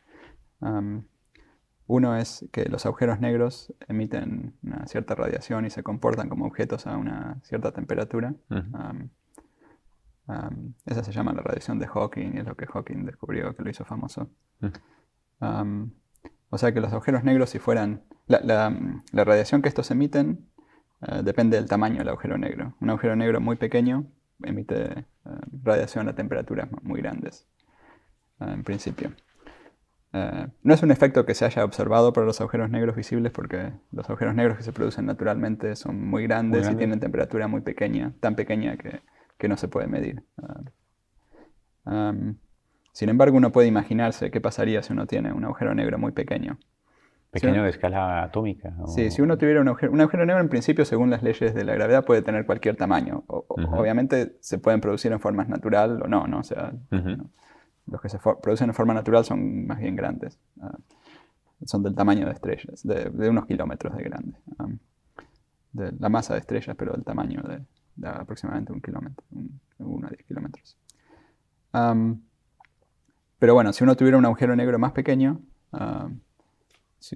uno 1.88 2.18
es 2.18 2.46
que 2.52 2.66
los 2.66 2.86
agujeros 2.86 3.20
negros 3.20 3.74
emiten 3.88 4.58
una 4.64 4.86
cierta 4.88 5.16
radiación 5.16 5.66
y 5.66 5.70
se 5.70 5.84
comportan 5.84 6.30
como 6.30 6.46
objetos 6.46 6.88
a 6.88 6.98
una 6.98 7.40
cierta 7.44 7.72
temperatura. 7.72 8.36
esa 10.86 11.04
se 11.04 11.12
llama 11.12 11.34
la 11.34 11.42
radiación 11.42 11.80
de 11.80 11.88
Hawking, 11.88 12.34
y 12.36 12.40
es 12.40 12.46
lo 12.46 12.56
que 12.56 12.66
Hawking 12.66 13.06
descubrió 13.06 13.56
que 13.56 13.64
lo 13.64 13.70
hizo 13.70 13.86
famoso. 13.86 14.30
O 15.40 16.58
sea 16.58 16.72
que 16.74 16.82
los 16.82 16.92
agujeros 16.94 17.24
negros, 17.24 17.50
si 17.50 17.60
fueran... 17.60 18.04
La, 18.28 18.74
radiación 19.12 19.62
que 19.62 19.70
estos 19.70 19.92
emiten 19.92 20.50
eh, 21.02 21.22
depende 21.24 21.58
del 21.58 21.68
tamaño 21.68 22.00
del 22.00 22.10
agujero 22.10 22.38
negro. 22.38 22.76
Un 22.82 22.90
agujero 22.90 23.16
negro 23.16 23.40
muy 23.40 23.56
pequeño 23.56 24.06
emite 24.44 25.00
eh, 25.00 25.06
radiación 25.64 26.10
a 26.10 26.16
temperaturas 26.16 26.68
muy 26.82 27.02
grandes, 27.02 27.48
eh, 28.40 28.46
en 28.48 28.64
principio. 28.64 29.12
no 30.64 30.74
es 30.74 30.82
un 30.82 30.92
efecto 30.92 31.26
que 31.26 31.34
se 31.34 31.44
haya 31.44 31.66
observado 31.66 32.14
para 32.14 32.26
los 32.26 32.40
agujeros 32.40 32.70
negros 32.70 32.96
visibles 32.96 33.34
porque 33.34 33.74
los 33.92 34.10
agujeros 34.10 34.34
negros 34.34 34.58
que 34.58 34.64
se 34.64 34.72
producen 34.72 35.06
naturalmente 35.06 35.76
son 35.76 36.08
muy 36.08 36.24
grandes 36.24 36.70
y 36.70 36.76
tienen 36.76 37.00
temperatura 37.02 37.48
muy 37.50 37.62
pequeña, 37.62 38.14
tan 38.22 38.36
pequeña 38.36 38.78
que, 38.78 39.02
no 39.48 39.58
se 39.58 39.68
puede 39.68 39.88
medir. 39.88 40.24
Sin 42.96 43.10
embargo, 43.10 43.36
uno 43.36 43.52
puede 43.52 43.68
imaginarse 43.68 44.32
qué 44.32 44.40
pasaría 44.40 44.82
si 44.82 44.94
uno 44.94 45.06
tiene 45.06 45.34
un 45.34 45.44
agujero 45.44 45.76
negro 45.76 46.00
muy 46.00 46.14
pequeño. 46.14 46.58
Pequeño 47.30 47.62
de 47.62 47.70
escala 47.70 48.24
atómica. 48.24 48.74
Sí, 48.88 49.12
si 49.12 49.22
uno 49.22 49.38
tuviera 49.38 49.60
un 49.60 49.68
agujero, 49.68 49.92
un 49.92 50.00
agujero 50.00 50.26
negro, 50.26 50.42
en 50.42 50.48
principio, 50.48 50.86
según 50.86 51.10
las 51.10 51.22
leyes 51.22 51.54
de 51.54 51.66
la 51.66 51.74
gravedad, 51.74 52.06
puede 52.06 52.22
tener 52.22 52.46
cualquier 52.46 52.78
tamaño. 52.78 53.26
Obviamente 53.28 54.38
se 54.40 54.60
pueden 54.60 54.80
producir 54.80 55.12
en 55.12 55.20
forma 55.20 55.44
natural 55.44 56.04
o 56.04 56.08
no, 56.08 56.26
¿no? 56.26 56.40
O 56.40 56.44
sea, 56.44 56.72
los 57.86 58.00
que 58.00 58.08
se 58.08 58.18
producen 58.18 58.70
en 58.70 58.74
forma 58.74 58.94
natural 58.94 59.26
son 59.26 59.68
más 59.68 59.80
bien 59.80 59.98
grandes. 59.98 60.40
Ah, 60.62 60.78
son 61.66 61.84
del 61.84 61.96
tamaño 61.96 62.28
de 62.28 62.32
estrellas, 62.32 62.82
de, 62.88 63.30
unos 63.30 63.46
kilómetros 63.46 63.94
de 63.98 64.04
grande. 64.04 64.38
Ah, 64.58 64.70
de 65.74 65.92
la 66.00 66.08
masa 66.08 66.36
de 66.36 66.40
estrellas, 66.40 66.74
pero 66.80 66.94
del 66.94 67.04
tamaño 67.04 67.44
de, 67.44 68.08
aproximadamente 68.08 68.72
un 68.72 68.80
kilómetro, 68.80 69.26
uno 69.80 70.08
a 70.08 70.12
diez 70.12 70.26
kilómetros. 70.26 70.78
Pero 73.46 73.54
bueno, 73.54 73.74
si 73.74 73.84
uno 73.84 73.96
tuviera 73.96 74.18
un 74.18 74.26
agujero 74.26 74.56
negro 74.56 74.80
más 74.80 74.94
pequeño, 74.94 75.40
ah, 75.72 76.10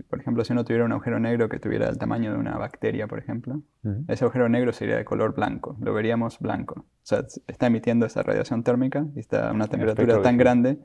por 0.07 0.19
ejemplo, 0.19 0.45
si 0.45 0.53
uno 0.53 0.63
tuviera 0.63 0.86
un 0.86 0.91
agujero 0.91 1.19
negro 1.19 1.50
que 1.50 1.57
tuviera 1.57 1.89
el 1.89 1.98
tamaño 1.98 2.31
de 2.31 2.38
una 2.38 2.55
bacteria, 2.55 3.07
por 3.07 3.17
ejemplo, 3.17 3.63
ese 4.07 4.25
agujero 4.25 4.48
negro 4.48 4.71
sería 4.71 4.95
de 4.98 5.05
color 5.05 5.33
blanco, 5.33 5.75
lo 5.81 5.91
veríamos 5.91 6.38
blanco. 6.38 6.81
O 6.81 6.86
sea, 7.01 7.25
está 7.48 7.65
emitiendo 7.65 8.05
esa 8.05 8.21
radiación 8.21 8.62
térmica 8.62 9.07
y 9.15 9.21
está 9.21 9.50
a 9.50 9.53
una 9.53 9.69
temperatura 9.69 10.21
tan 10.21 10.38
grande 10.38 10.77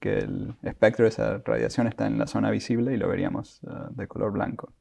que 0.00 0.16
el 0.16 0.54
espectro 0.62 1.02
de 1.02 1.10
esa 1.10 1.42
radiación 1.44 1.88
está 1.88 2.06
en 2.06 2.16
la 2.18 2.26
zona 2.26 2.50
visible 2.50 2.94
y 2.94 2.96
lo 2.96 3.06
veríamos 3.06 3.60
ah, 3.66 3.90
de 3.90 4.08
color 4.08 4.32
blanco. 4.32 4.72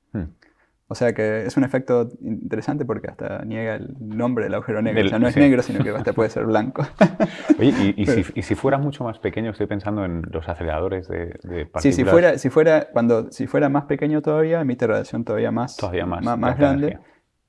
O 0.87 0.93
sea 0.93 1.13
que 1.13 1.45
es 1.45 1.57
un 1.57 1.63
efecto 1.63 2.09
interesante 2.21 2.85
porque 2.85 3.07
hasta 3.09 3.43
niega 3.43 3.75
el 3.75 3.95
nombre 3.99 4.43
del 4.43 4.53
agujero 4.53 4.83
negro. 4.83 5.03
o 5.03 5.09
sea, 5.09 5.17
no 5.17 5.27
es 5.27 5.35
negro, 5.35 5.63
sino 5.63 5.83
que 5.83 5.89
hasta 5.89 6.13
puede 6.13 6.29
ser 6.29 6.45
blanco. 6.45 6.85
Oye, 7.59 7.95
y, 7.97 8.05
si, 8.43 8.55
fuera 8.55 8.77
mucho 8.77 9.03
más 9.03 9.17
pequeño, 9.17 9.49
estoy 9.49 9.65
pensando 9.65 10.05
en 10.05 10.21
los 10.31 10.47
aceleradores 10.47 11.07
de, 11.07 11.39
partículas. 11.65 11.81
Sí, 11.81 11.91
si 11.91 12.05
fuera, 12.05 12.37
si 12.37 12.49
fuera, 12.51 12.87
cuando, 12.91 13.31
si 13.31 13.47
fuera 13.47 13.67
más 13.67 13.85
pequeño 13.85 14.21
todavía, 14.21 14.61
emite 14.61 14.85
radiación 14.85 15.23
todavía 15.23 15.49
más, 15.49 15.75
todavía 15.75 16.05
más, 16.05 16.23
más, 16.37 16.57
grande. 16.57 16.99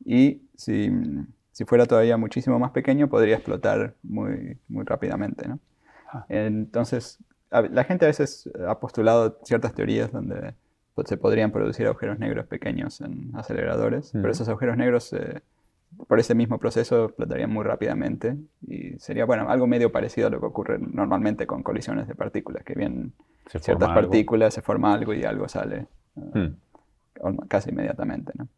Y 0.02 0.48
si, 0.56 0.90
si, 1.52 1.64
fuera 1.66 1.84
todavía 1.84 2.16
muchísimo 2.16 2.58
más 2.58 2.70
pequeño, 2.70 3.08
podría 3.08 3.36
explotar 3.36 3.96
muy, 4.02 4.56
muy 4.66 4.84
rápidamente. 4.86 5.46
¿no? 5.46 5.58
Ah. 6.10 6.24
Entonces, 6.30 7.18
la 7.50 7.84
gente 7.84 8.06
a 8.06 8.08
veces 8.08 8.50
ha 8.66 8.80
postulado 8.80 9.38
ciertas 9.44 9.74
teorías 9.74 10.10
donde 10.10 10.54
se 11.04 11.16
podrían 11.16 11.52
producir 11.52 11.86
agujeros 11.86 12.18
negros 12.18 12.46
pequeños 12.46 13.00
en 13.00 13.30
aceleradores, 13.34 14.12
pero 14.12 14.30
esos 14.30 14.48
agujeros 14.48 14.76
negros 14.76 15.12
eh, 15.12 15.42
por 16.08 16.18
ese 16.18 16.34
mismo 16.34 16.58
proceso 16.58 17.06
explotarían 17.06 17.50
muy 17.50 17.64
rápidamente 17.64 18.36
y 18.66 18.98
sería, 18.98 19.24
bueno, 19.24 19.48
algo 19.48 19.66
medio 19.66 19.92
parecido 19.92 20.28
a 20.28 20.30
lo 20.30 20.40
que 20.40 20.46
ocurre 20.46 20.78
normalmente 20.78 21.46
con 21.46 21.62
colisiones 21.62 22.08
de 22.08 22.14
partículas, 22.14 22.64
que 22.64 22.74
vienen 22.74 23.12
ciertas 23.46 23.90
partículas, 23.90 24.54
se 24.54 24.62
forma 24.62 24.94
algo 24.94 25.12
y 25.14 25.24
algo 25.24 25.48
sale 25.48 25.86
eh, 26.16 26.50
hmm. 27.20 27.36
casi 27.48 27.70
inmediatamente, 27.70 28.32
¿no? 28.36 28.48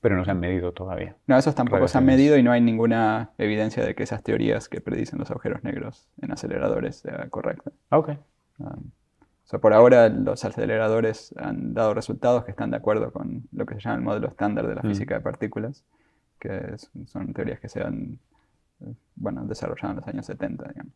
Pero 0.00 0.16
no 0.16 0.24
se 0.24 0.30
han 0.30 0.38
medido 0.38 0.72
todavía. 0.72 1.16
No, 1.26 1.36
esos 1.36 1.56
tampoco 1.56 1.88
se 1.88 1.98
han 1.98 2.04
medido 2.04 2.36
y 2.36 2.42
no 2.42 2.52
hay 2.52 2.60
ninguna 2.60 3.30
evidencia 3.36 3.84
de 3.84 3.96
que 3.96 4.04
esas 4.04 4.22
teorías 4.22 4.68
que 4.68 4.80
predicen 4.80 5.18
los 5.18 5.28
agujeros 5.32 5.64
negros 5.64 6.08
en 6.22 6.30
aceleradores 6.30 6.98
sea 6.98 7.28
correcta. 7.30 7.72
Ok. 7.90 8.10
Um, 8.58 8.90
por 9.56 9.72
ahora 9.72 10.10
los 10.10 10.44
aceleradores 10.44 11.34
han 11.38 11.72
dado 11.72 11.94
resultados 11.94 12.44
que 12.44 12.50
están 12.50 12.70
de 12.70 12.76
acuerdo 12.76 13.12
con 13.12 13.44
lo 13.52 13.64
que 13.64 13.76
se 13.76 13.80
llama 13.80 13.96
el 13.96 14.02
modelo 14.02 14.28
estándar 14.28 14.66
de 14.66 14.74
la 14.74 14.82
mm. 14.82 14.88
física 14.88 15.14
de 15.14 15.20
partículas, 15.22 15.84
que 16.38 16.76
son 17.06 17.32
teorías 17.32 17.58
que 17.58 17.68
se 17.68 17.82
han 17.82 18.18
bueno, 19.16 19.44
desarrollado 19.46 19.90
en 19.90 19.96
los 19.96 20.06
años 20.06 20.26
70, 20.26 20.68
digamos. 20.68 20.92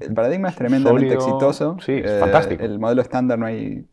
El 0.00 0.14
paradigma 0.14 0.48
es 0.48 0.56
tremendamente 0.56 1.14
exitoso. 1.14 1.78
Sí, 1.80 1.92
es 1.92 2.20
fantástico. 2.20 2.62
El 2.62 2.78
modelo 2.78 3.00
estándar 3.00 3.38
no 3.38 3.46
hay 3.46 3.86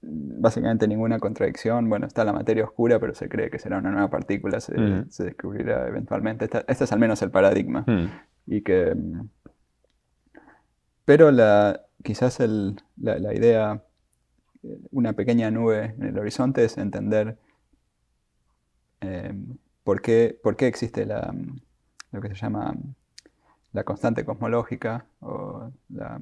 básicamente 0.00 0.88
ninguna 0.88 1.18
contradicción. 1.18 1.88
Bueno, 1.88 2.06
está 2.06 2.24
la 2.24 2.32
materia 2.32 2.64
oscura, 2.64 2.98
pero 2.98 3.14
se 3.14 3.28
cree 3.28 3.50
que 3.50 3.58
será 3.58 3.78
una 3.78 3.90
nueva 3.90 4.08
partícula, 4.08 4.60
se, 4.60 4.74
descubrirá 5.24 5.86
eventualmente. 5.88 6.46
este 6.46 6.84
es 6.84 6.92
al 6.92 6.98
menos 6.98 7.20
el 7.22 7.30
paradigma. 7.30 7.84
Y 8.46 8.62
que... 8.62 8.96
Pero 11.04 11.30
la, 11.30 11.87
quizás 12.02 12.38
la, 12.96 13.34
idea, 13.34 13.82
una 14.90 15.12
pequeña 15.14 15.50
nube 15.50 15.94
en 15.98 16.04
el 16.04 16.18
horizonte 16.18 16.64
es 16.64 16.78
entender 16.78 17.38
eh, 19.00 19.34
por, 19.84 20.00
qué, 20.00 20.38
por, 20.42 20.56
qué, 20.56 20.66
existe 20.66 21.06
la, 21.06 21.34
lo 22.12 22.20
que 22.20 22.28
se 22.28 22.34
llama 22.34 22.76
la 23.72 23.84
constante 23.84 24.24
cosmológica 24.24 25.06
o 25.20 25.70
la, 25.90 26.20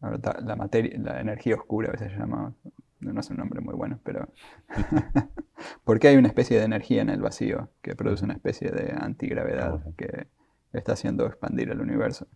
la, 0.00 0.56
materia, 0.56 0.98
la 0.98 1.20
energía 1.20 1.56
oscura, 1.56 1.88
a 1.88 1.92
veces 1.92 2.12
se 2.12 2.18
llama, 2.18 2.54
no 3.00 3.20
es 3.20 3.30
un 3.30 3.36
nombre 3.36 3.60
muy 3.60 3.74
bueno, 3.74 3.98
pero 4.04 4.28
¿por 5.84 5.98
qué 5.98 6.08
hay 6.08 6.16
una 6.16 6.28
especie 6.28 6.58
de 6.58 6.64
energía 6.64 7.02
en 7.02 7.10
el 7.10 7.20
vacío 7.20 7.70
que 7.82 7.96
produce 7.96 8.24
una 8.24 8.34
especie 8.34 8.70
de 8.70 8.94
antigravedad 8.98 9.84
que 9.96 10.28
está 10.72 10.92
haciendo 10.92 11.26
expandir 11.26 11.70
el 11.70 11.80
universo? 11.80 12.26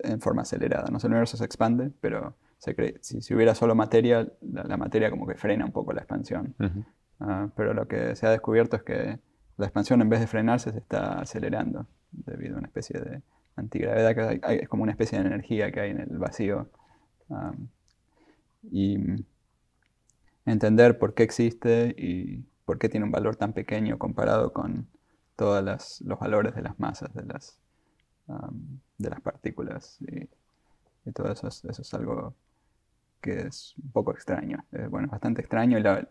En 0.00 0.20
forma 0.20 0.42
acelerada. 0.42 0.88
¿no? 0.90 0.98
El 0.98 1.06
universo 1.06 1.36
se 1.36 1.44
expande, 1.44 1.90
pero 2.00 2.36
se 2.58 2.74
cree, 2.74 2.96
si, 3.00 3.20
si, 3.20 3.34
hubiera 3.34 3.54
solo 3.54 3.74
materia, 3.74 4.26
la, 4.40 4.76
materia 4.76 5.10
como 5.10 5.26
que 5.26 5.34
frena 5.34 5.64
un 5.64 5.72
poco 5.72 5.92
la 5.92 6.00
expansión. 6.00 6.54
Ah, 7.20 7.48
pero 7.56 7.74
lo 7.74 7.86
que 7.86 8.16
se 8.16 8.26
ha 8.26 8.30
descubierto 8.30 8.76
es 8.76 8.82
que 8.82 9.18
la 9.56 9.66
expansión 9.66 10.00
en 10.02 10.08
vez 10.08 10.20
de 10.20 10.26
frenarse 10.26 10.72
se 10.72 10.78
está 10.78 11.20
acelerando 11.20 11.86
debido 12.10 12.56
a 12.56 12.58
una 12.58 12.66
especie 12.66 13.00
de 13.00 13.22
antigravedad, 13.56 14.14
que 14.14 14.40
hay, 14.42 14.58
es 14.58 14.68
como 14.68 14.82
una 14.82 14.92
especie 14.92 15.18
de 15.18 15.26
energía 15.26 15.70
que 15.70 15.80
hay 15.80 15.90
en 15.90 16.00
el 16.00 16.18
vacío. 16.18 16.68
y 18.70 18.98
entender 20.46 20.98
por 20.98 21.14
qué 21.14 21.22
existe 21.22 21.94
y 21.96 22.44
por 22.64 22.78
qué 22.78 22.88
tiene 22.88 23.04
un 23.06 23.12
valor 23.12 23.36
tan 23.36 23.52
pequeño 23.52 23.98
comparado 23.98 24.52
con 24.52 24.88
todos 25.36 26.00
los 26.04 26.18
valores 26.18 26.54
de 26.54 26.62
las 26.62 26.78
masas 26.78 27.12
de 27.14 27.24
las 27.24 27.58
de 28.98 29.10
las 29.10 29.20
partículas 29.20 29.98
y, 30.00 30.28
todo 31.12 31.30
eso 31.30 31.48
es, 31.48 31.62
eso 31.66 31.82
es, 31.82 31.94
algo 31.94 32.34
que 33.20 33.42
es 33.42 33.74
un 33.82 33.90
poco 33.90 34.12
extraño. 34.12 34.64
bueno, 34.88 35.06
es 35.06 35.10
bastante 35.10 35.42
extraño 35.42 35.78
y 35.78 35.82
la, 35.82 36.08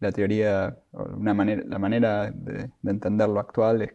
la 0.00 0.12
teoría, 0.12 0.78
una 0.92 1.34
manera, 1.34 1.62
la 1.66 1.78
manera 1.78 2.30
de, 2.30 2.70
entender 2.84 3.28
lo 3.28 3.40
actual 3.40 3.82
es, 3.82 3.92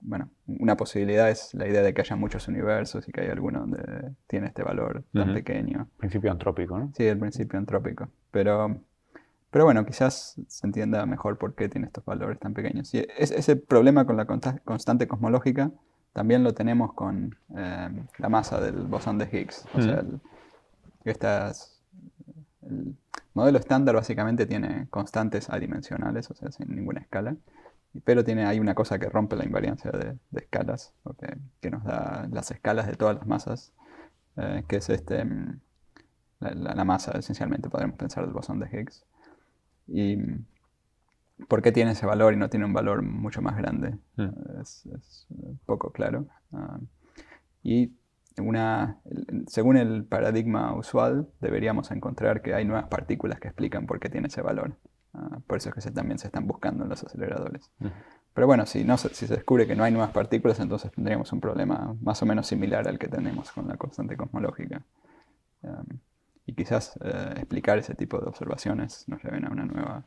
bueno, 0.00 0.30
una 0.46 0.76
posibilidad 0.76 1.30
es 1.30 1.54
la 1.54 1.66
idea 1.66 1.82
de 1.82 1.94
que 1.94 2.02
haya 2.02 2.16
muchos 2.16 2.46
universos 2.48 3.08
y 3.08 3.12
que 3.12 3.22
hay 3.22 3.28
alguno 3.28 3.60
donde 3.60 4.12
tiene 4.26 4.48
este 4.48 4.62
valor 4.62 5.04
tan 5.14 5.32
pequeño. 5.32 5.88
Principio 5.96 6.30
antrópico, 6.30 6.78
¿no? 6.78 6.92
Sí, 6.94 7.06
el 7.06 7.18
principio 7.18 7.58
antrópico. 7.58 8.08
Pero, 8.30 8.80
pero 9.50 9.64
bueno, 9.64 9.86
quizás 9.86 10.38
se 10.46 10.66
entienda 10.66 11.06
mejor 11.06 11.38
por 11.38 11.54
qué 11.54 11.70
tiene 11.70 11.86
estos 11.86 12.04
valores 12.04 12.38
tan 12.38 12.52
pequeños. 12.52 12.92
Y 12.92 13.06
ese 13.16 13.56
problema 13.56 14.04
con 14.04 14.18
la 14.18 14.26
constante 14.26 15.08
cosmológica 15.08 15.70
también 16.14 16.44
lo 16.44 16.54
tenemos 16.54 16.94
con 16.94 17.36
eh, 17.56 17.90
la 18.18 18.28
masa 18.28 18.60
del 18.60 18.86
bosón 18.86 19.18
de 19.18 19.28
Higgs. 19.30 19.66
O 19.74 19.82
sea, 19.82 19.98
el, 20.00 20.20
el 22.62 22.96
modelo 23.34 23.58
estándar 23.58 23.96
básicamente 23.96 24.46
tiene 24.46 24.86
constantes 24.90 25.50
adimensionales, 25.50 26.30
o 26.30 26.34
sea, 26.34 26.52
sin 26.52 26.74
ninguna 26.74 27.00
escala. 27.00 27.36
Pero 28.04 28.24
tiene, 28.24 28.46
hay 28.46 28.60
una 28.60 28.74
cosa 28.74 28.98
que 28.98 29.08
rompe 29.08 29.36
la 29.36 29.44
invariancia 29.44 29.90
de, 29.90 30.16
escalas, 30.40 30.92
que, 31.60 31.70
nos 31.70 31.84
da 31.84 32.28
las 32.30 32.50
escalas 32.50 32.86
de 32.86 32.94
todas 32.94 33.16
las 33.16 33.26
masas, 33.26 33.72
eh, 34.36 34.64
que 34.68 34.76
es 34.76 34.88
este, 34.90 35.24
mm, 35.24 35.60
la, 36.40 36.84
masa, 36.84 37.18
esencialmente 37.18 37.68
podemos 37.68 37.96
pensar 37.96 38.24
del 38.24 38.32
bosón 38.32 38.60
de 38.60 38.66
Higgs. 38.66 39.04
Y 39.88 40.16
por 41.48 41.62
qué 41.62 41.72
tiene 41.72 41.92
ese 41.92 42.06
valor 42.06 42.34
y 42.34 42.36
no 42.36 42.48
tiene 42.48 42.64
un 42.66 42.72
valor 42.72 43.02
mucho 43.02 43.42
más 43.42 43.56
grande. 43.56 43.98
Mm. 44.16 44.60
Es, 44.60 44.86
es 44.86 45.26
poco 45.66 45.90
claro. 45.90 46.26
Ah, 46.52 46.78
y 47.62 47.92
una, 48.38 48.98
según 49.46 49.76
el 49.76 50.04
paradigma 50.04 50.74
usual, 50.74 51.28
deberíamos 51.40 51.90
encontrar 51.90 52.42
que 52.42 52.54
hay 52.54 52.64
nuevas 52.64 52.88
partículas 52.88 53.38
que 53.40 53.48
explican 53.48 53.86
por 53.86 54.00
qué 54.00 54.08
tiene 54.08 54.28
ese 54.28 54.42
valor. 54.42 54.76
Ah, 55.12 55.38
por 55.46 55.58
eso 55.58 55.68
es 55.68 55.74
que 55.74 55.80
se, 55.80 55.90
también 55.92 56.18
se 56.18 56.26
están 56.26 56.46
buscando 56.46 56.84
en 56.84 56.90
los 56.90 57.02
aceleradores. 57.04 57.70
Mm. 57.78 57.86
Pero 58.34 58.46
bueno, 58.48 58.66
si, 58.66 58.84
no, 58.84 58.96
se- 58.98 59.14
si 59.14 59.26
se 59.28 59.34
descubre 59.36 59.66
que 59.66 59.76
no 59.76 59.84
hay 59.84 59.92
nuevas 59.92 60.10
partículas, 60.10 60.58
entonces 60.58 60.90
tendríamos 60.90 61.32
un 61.32 61.40
problema 61.40 61.94
más 62.00 62.20
o 62.22 62.26
menos 62.26 62.46
similar 62.48 62.88
al 62.88 62.98
que 62.98 63.06
tenemos 63.08 63.52
con 63.52 63.68
la 63.68 63.76
constante 63.76 64.16
cosmológica. 64.16 64.82
Um, 65.62 65.98
y 66.46 66.52
quizás 66.54 66.98
eh, 67.02 67.34
explicar 67.36 67.78
ese 67.78 67.94
tipo 67.94 68.18
de 68.18 68.26
observaciones 68.26 69.08
nos 69.08 69.22
lleven 69.22 69.46
a 69.46 69.50
una 69.50 69.64
nueva 69.64 70.04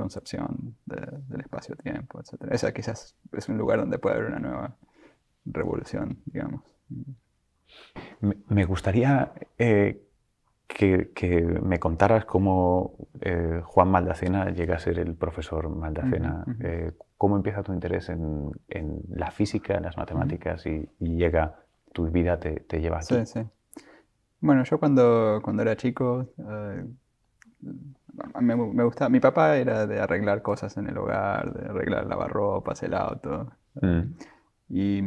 concepción 0.00 0.74
de- 0.86 1.18
del 1.28 1.40
espacio-tiempo, 1.42 2.20
etc. 2.20 2.48
Esa 2.50 2.72
quizás 2.72 3.14
es 3.32 3.48
un 3.48 3.58
lugar 3.58 3.78
donde 3.78 3.98
puede 3.98 4.16
haber 4.16 4.28
una 4.30 4.38
nueva 4.40 4.76
revolución, 5.44 6.18
digamos. 6.26 6.62
Me, 8.48 8.64
gustaría 8.64 9.32
eh, 9.58 10.02
que, 10.66 11.10
que 11.14 11.42
me 11.42 11.78
contaras 11.78 12.24
cómo 12.24 12.94
eh, 13.20 13.60
Juan 13.64 13.90
Maldacena 13.90 14.50
llega 14.50 14.76
a 14.76 14.78
ser 14.78 14.98
el 14.98 15.14
profesor 15.14 15.68
Maldacena. 15.68 16.44
Eh, 16.60 16.92
¿Cómo 17.16 17.36
empieza 17.36 17.62
tu 17.62 17.72
interés 17.72 18.08
en, 18.08 18.50
en 18.68 19.02
la 19.10 19.30
física, 19.30 19.76
en 19.76 19.82
las 19.82 19.96
matemáticas 19.96 20.64
y, 20.66 20.88
y 21.00 21.16
llega, 21.16 21.56
tu 21.92 22.06
vida 22.10 22.38
te, 22.38 22.60
te 22.60 22.80
lleva 22.80 22.98
aquí? 22.98 23.14
Sí, 23.14 23.26
sí. 23.26 23.40
Bueno, 24.40 24.64
yo 24.64 24.78
cuando, 24.78 25.40
cuando 25.42 25.62
era 25.62 25.76
chico, 25.76 26.28
me, 28.40 28.56
me 28.56 28.84
gustaba, 28.84 29.08
mi 29.08 29.20
papá 29.20 29.56
era 29.56 29.86
de 29.86 30.00
arreglar 30.00 30.42
cosas 30.42 30.76
en 30.76 30.86
el 30.88 30.96
hogar, 30.98 31.52
de 31.52 31.68
arreglar 31.70 32.06
lavarropas, 32.06 32.82
el 32.82 32.94
auto, 32.94 33.52
Mm, 33.80 34.14
y, 34.68 34.98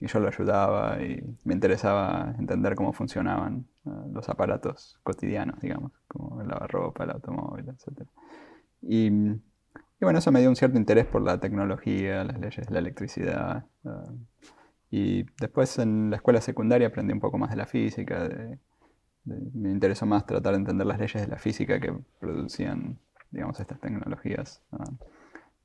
y 0.00 0.06
yo 0.06 0.18
lo 0.20 0.28
ayudaba 0.28 1.00
y 1.00 1.22
me 1.44 1.54
interesaba 1.54 2.34
entender 2.38 2.74
cómo 2.74 2.92
funcionaban 2.92 3.66
eh, 3.86 3.90
los 4.12 4.28
aparatos 4.28 4.98
cotidianos, 5.04 5.60
digamos, 5.60 5.92
como 6.08 6.40
el 6.42 6.48
lavarropa, 6.48 7.04
el 7.04 7.10
automóvil, 7.10 7.68
etc. 7.68 8.08
Y, 8.82 9.06
y 9.06 9.40
bueno, 10.00 10.18
eso 10.18 10.32
me 10.32 10.40
dio 10.40 10.48
un 10.48 10.56
cierto 10.56 10.76
interés 10.76 11.06
por 11.06 11.22
la 11.22 11.38
tecnología, 11.38 12.24
las 12.24 12.38
leyes 12.40 12.66
de 12.66 12.72
la 12.72 12.78
electricidad. 12.80 13.64
eh, 13.84 13.88
y 14.92 15.24
después 15.40 15.78
en 15.78 16.10
la 16.10 16.16
escuela 16.16 16.40
secundaria 16.40 16.88
aprendí 16.88 17.12
un 17.12 17.20
poco 17.20 17.38
más 17.38 17.50
de 17.50 17.56
la 17.56 17.66
física. 17.66 18.28
de- 18.28 18.58
me 19.24 19.70
interesó 19.70 20.06
más 20.06 20.26
tratar 20.26 20.52
de 20.52 20.58
entender 20.58 20.86
las 20.86 20.98
leyes 20.98 21.22
de 21.22 21.28
la 21.28 21.38
física 21.38 21.78
que 21.80 21.94
producían, 22.18 22.98
digamos, 23.30 23.60
estas 23.60 23.80
tecnologías. 23.80 24.62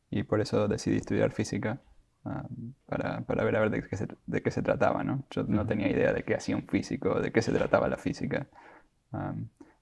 y 0.10 0.24
por 0.24 0.42
eso 0.42 0.68
decidí 0.68 0.98
estudiar 0.98 1.32
física 1.32 1.82
ah, 2.26 2.48
para, 2.86 3.22
para 3.22 3.44
ver 3.44 3.56
a 3.56 3.60
ver 3.62 3.70
de 3.70 3.84
qué, 3.84 3.98
se, 3.98 4.08
de 4.26 4.42
qué 4.42 4.52
se 4.52 4.62
trataba, 4.62 5.04
¿no? 5.04 5.24
Yo 5.32 5.44
no 5.44 5.66
tenía 5.66 5.90
idea 5.90 6.14
de 6.14 6.24
qué 6.24 6.36
hacía 6.36 6.56
un 6.56 6.68
físico, 6.68 7.20
de 7.20 7.32
qué 7.32 7.42
se 7.42 7.52
trataba 7.52 7.88
la 7.88 7.98
física. 7.98 8.48
Ah, 9.12 9.34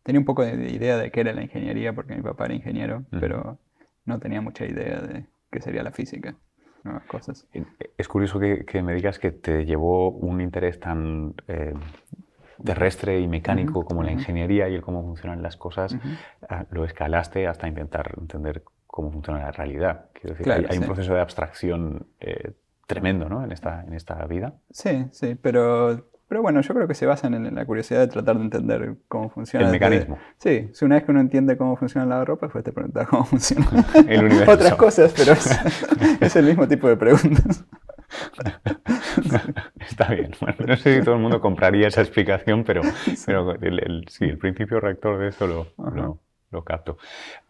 tenía 0.04 0.20
un 0.20 0.26
poco 0.26 0.44
de, 0.44 0.58
de 0.58 0.72
idea 0.72 0.98
de 0.98 1.12
qué 1.12 1.22
era 1.22 1.34
la 1.34 1.44
ingeniería 1.44 1.94
porque 1.94 2.16
mi 2.16 2.22
papá 2.22 2.46
era 2.46 2.56
ingeniero, 2.56 3.04
pero 3.12 3.60
no 4.06 4.20
tenía 4.20 4.42
mucha 4.42 4.66
idea 4.66 5.02
de 5.02 5.26
qué 5.52 5.62
sería 5.62 5.84
la 5.84 5.92
física, 5.92 6.36
nuevas 6.84 7.06
cosas. 7.06 7.48
Es 7.98 8.08
curioso 8.08 8.40
que, 8.40 8.66
que 8.66 8.82
me 8.82 8.94
digas 8.94 9.20
que 9.20 9.32
te 9.32 9.66
llevó 9.66 10.10
un 10.10 10.42
interés 10.42 10.80
tan 10.80 11.36
eh, 11.48 11.74
terrestre 12.64 13.20
y 13.20 13.28
mecánico 13.28 13.80
Ujú, 13.80 13.88
como 13.88 14.04
la 14.04 14.12
ingeniería 14.12 14.68
y 14.70 14.76
el 14.76 14.82
cómo 14.82 15.02
funcionan 15.04 15.42
las 15.42 15.58
cosas, 15.58 15.94
Ujú. 15.94 16.08
ah, 16.50 16.66
lo 16.72 16.86
escalaste 16.86 17.48
hasta 17.48 17.68
intentar 17.68 18.14
entender 18.20 18.64
cómo 18.88 19.12
funciona 19.12 19.40
la 19.40 19.52
realidad. 19.52 20.06
Quiero 20.14 20.30
decir, 20.32 20.44
Claro, 20.46 20.62
hay, 20.62 20.68
hay 20.70 20.78
un 20.78 20.84
sí. 20.84 20.88
proceso 20.88 21.14
de 21.14 21.22
abstracción 21.22 22.08
eh, 22.20 22.52
tremendo 22.86 23.30
¿no? 23.30 23.44
en, 23.44 23.52
esta, 23.52 23.84
en 23.88 23.94
esta 23.94 24.24
vida. 24.28 24.54
Sí, 24.70 25.08
sí, 25.12 25.36
pero, 25.42 26.06
pero 26.28 26.42
bueno, 26.44 26.62
yo 26.62 26.74
creo 26.76 26.88
que 26.88 26.94
se 26.94 27.06
basan 27.06 27.34
en 27.34 27.56
la 27.56 27.66
curiosidad 27.66 28.02
de 28.02 28.08
tratar 28.08 28.38
de 28.38 28.44
entender 28.44 28.96
cómo 29.08 29.30
funciona. 29.30 29.66
El 29.66 29.72
desde- 29.72 29.86
mecanismo. 29.90 30.18
Sí, 30.38 30.70
si 30.74 30.86
una 30.86 30.96
vez 30.96 31.06
que 31.06 31.12
uno 31.12 31.22
entiende 31.22 31.58
cómo 31.58 31.76
funciona 31.76 32.06
la 32.06 32.24
ropa, 32.26 32.46
después 32.48 32.64
te 32.64 32.72
preguntas 32.72 33.08
cómo 33.08 33.26
funciona 33.26 33.66
El 34.08 34.26
universo. 34.26 34.52
otras 34.52 34.76
cosas, 34.76 35.14
pero 35.18 35.32
es, 35.34 35.60
es 36.22 36.36
el 36.36 36.46
mismo 36.46 36.68
tipo 36.68 36.88
de 36.88 36.98
preguntas. 36.98 37.66
Está 39.80 40.14
bien. 40.14 40.32
Bueno, 40.40 40.56
no 40.68 40.76
sé 40.78 41.00
si 41.00 41.04
todo 41.06 41.16
el 41.16 41.22
mundo 41.22 41.40
compraría 41.42 41.88
esa 41.88 42.02
explicación, 42.02 42.64
pero, 42.64 42.82
pero 43.26 43.56
el, 43.62 43.80
el- 43.80 44.06
sí, 44.10 44.26
el 44.26 44.38
principio 44.38 44.80
rector 44.80 45.20
de 45.20 45.28
esto 45.30 45.48
lo, 45.48 45.68
lo, 45.92 46.20
lo 46.52 46.64
capto. 46.64 46.98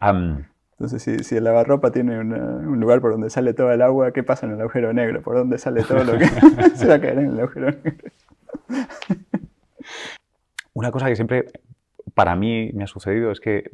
Entonces, 0.00 1.02
si, 1.02 1.18
si 1.24 1.36
el 1.36 1.44
lavarropa 1.44 1.92
tiene 1.92 2.18
una- 2.18 2.36
un 2.68 2.80
lugar 2.80 3.00
por 3.00 3.12
donde 3.12 3.30
sale 3.30 3.54
todo 3.54 3.70
el 3.72 3.80
agua, 3.82 4.12
¿qué 4.12 4.22
pasa 4.22 4.46
en 4.46 4.52
el 4.52 4.60
agujero 4.60 4.92
negro? 4.92 5.22
¿Por 5.22 5.36
dónde 5.36 5.58
sale 5.58 5.82
todo 5.84 6.02
lo 6.04 6.18
que 6.18 6.26
se 6.74 6.86
va 6.88 6.94
a 6.94 7.00
caer 7.00 7.18
en 7.18 7.26
el 7.26 7.40
agujero 7.40 7.70
negro? 7.70 8.10
una 10.72 10.90
cosa 10.90 11.06
que 11.06 11.16
siempre 11.16 11.46
para 12.14 12.34
mí 12.36 12.70
me 12.74 12.84
ha 12.84 12.86
sucedido 12.86 13.30
es 13.30 13.40
que 13.40 13.70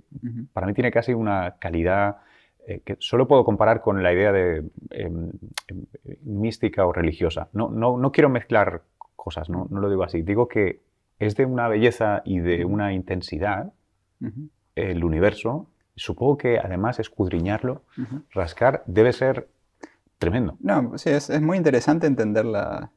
para 0.53 0.67
mí 0.67 0.75
tiene 0.75 0.91
casi 0.91 1.13
una 1.15 1.57
calidad 1.59 2.19
eh, 2.67 2.81
que 2.85 2.97
solo 3.01 3.27
puedo 3.27 3.45
comparar 3.45 3.81
con 3.81 4.03
la 4.03 4.13
idea 4.13 4.33
de 4.33 4.65
em, 4.91 5.31
em, 5.69 5.85
mística 6.23 6.87
o 6.87 6.93
religiosa. 6.93 7.49
No, 7.53 7.69
no, 7.71 7.97
no 7.97 8.13
quiero 8.13 8.29
mezclar 8.29 8.83
cosas, 9.17 9.49
¿no? 9.51 9.67
no 9.71 9.81
lo 9.81 9.89
digo 9.91 10.03
así. 10.05 10.23
Digo 10.23 10.49
que 10.49 10.81
es 11.19 11.37
de 11.37 11.45
una 11.47 11.69
belleza 11.69 12.23
y 12.25 12.39
de 12.41 12.65
una 12.65 12.93
intensidad 12.93 13.73
el 14.75 15.05
universo. 15.05 15.67
Supongo 15.97 16.39
que 16.39 16.59
además 16.59 16.99
escudriñarlo, 16.99 17.83
ujú. 17.99 18.23
rascar, 18.33 18.83
debe 18.87 19.13
ser 19.13 19.49
tremendo. 20.19 20.57
No, 20.61 20.97
sí, 20.97 21.11
es, 21.11 21.29
es 21.31 21.43
muy 21.43 21.57
interesante 21.59 22.07
entender 22.07 22.45
la- 22.47 22.91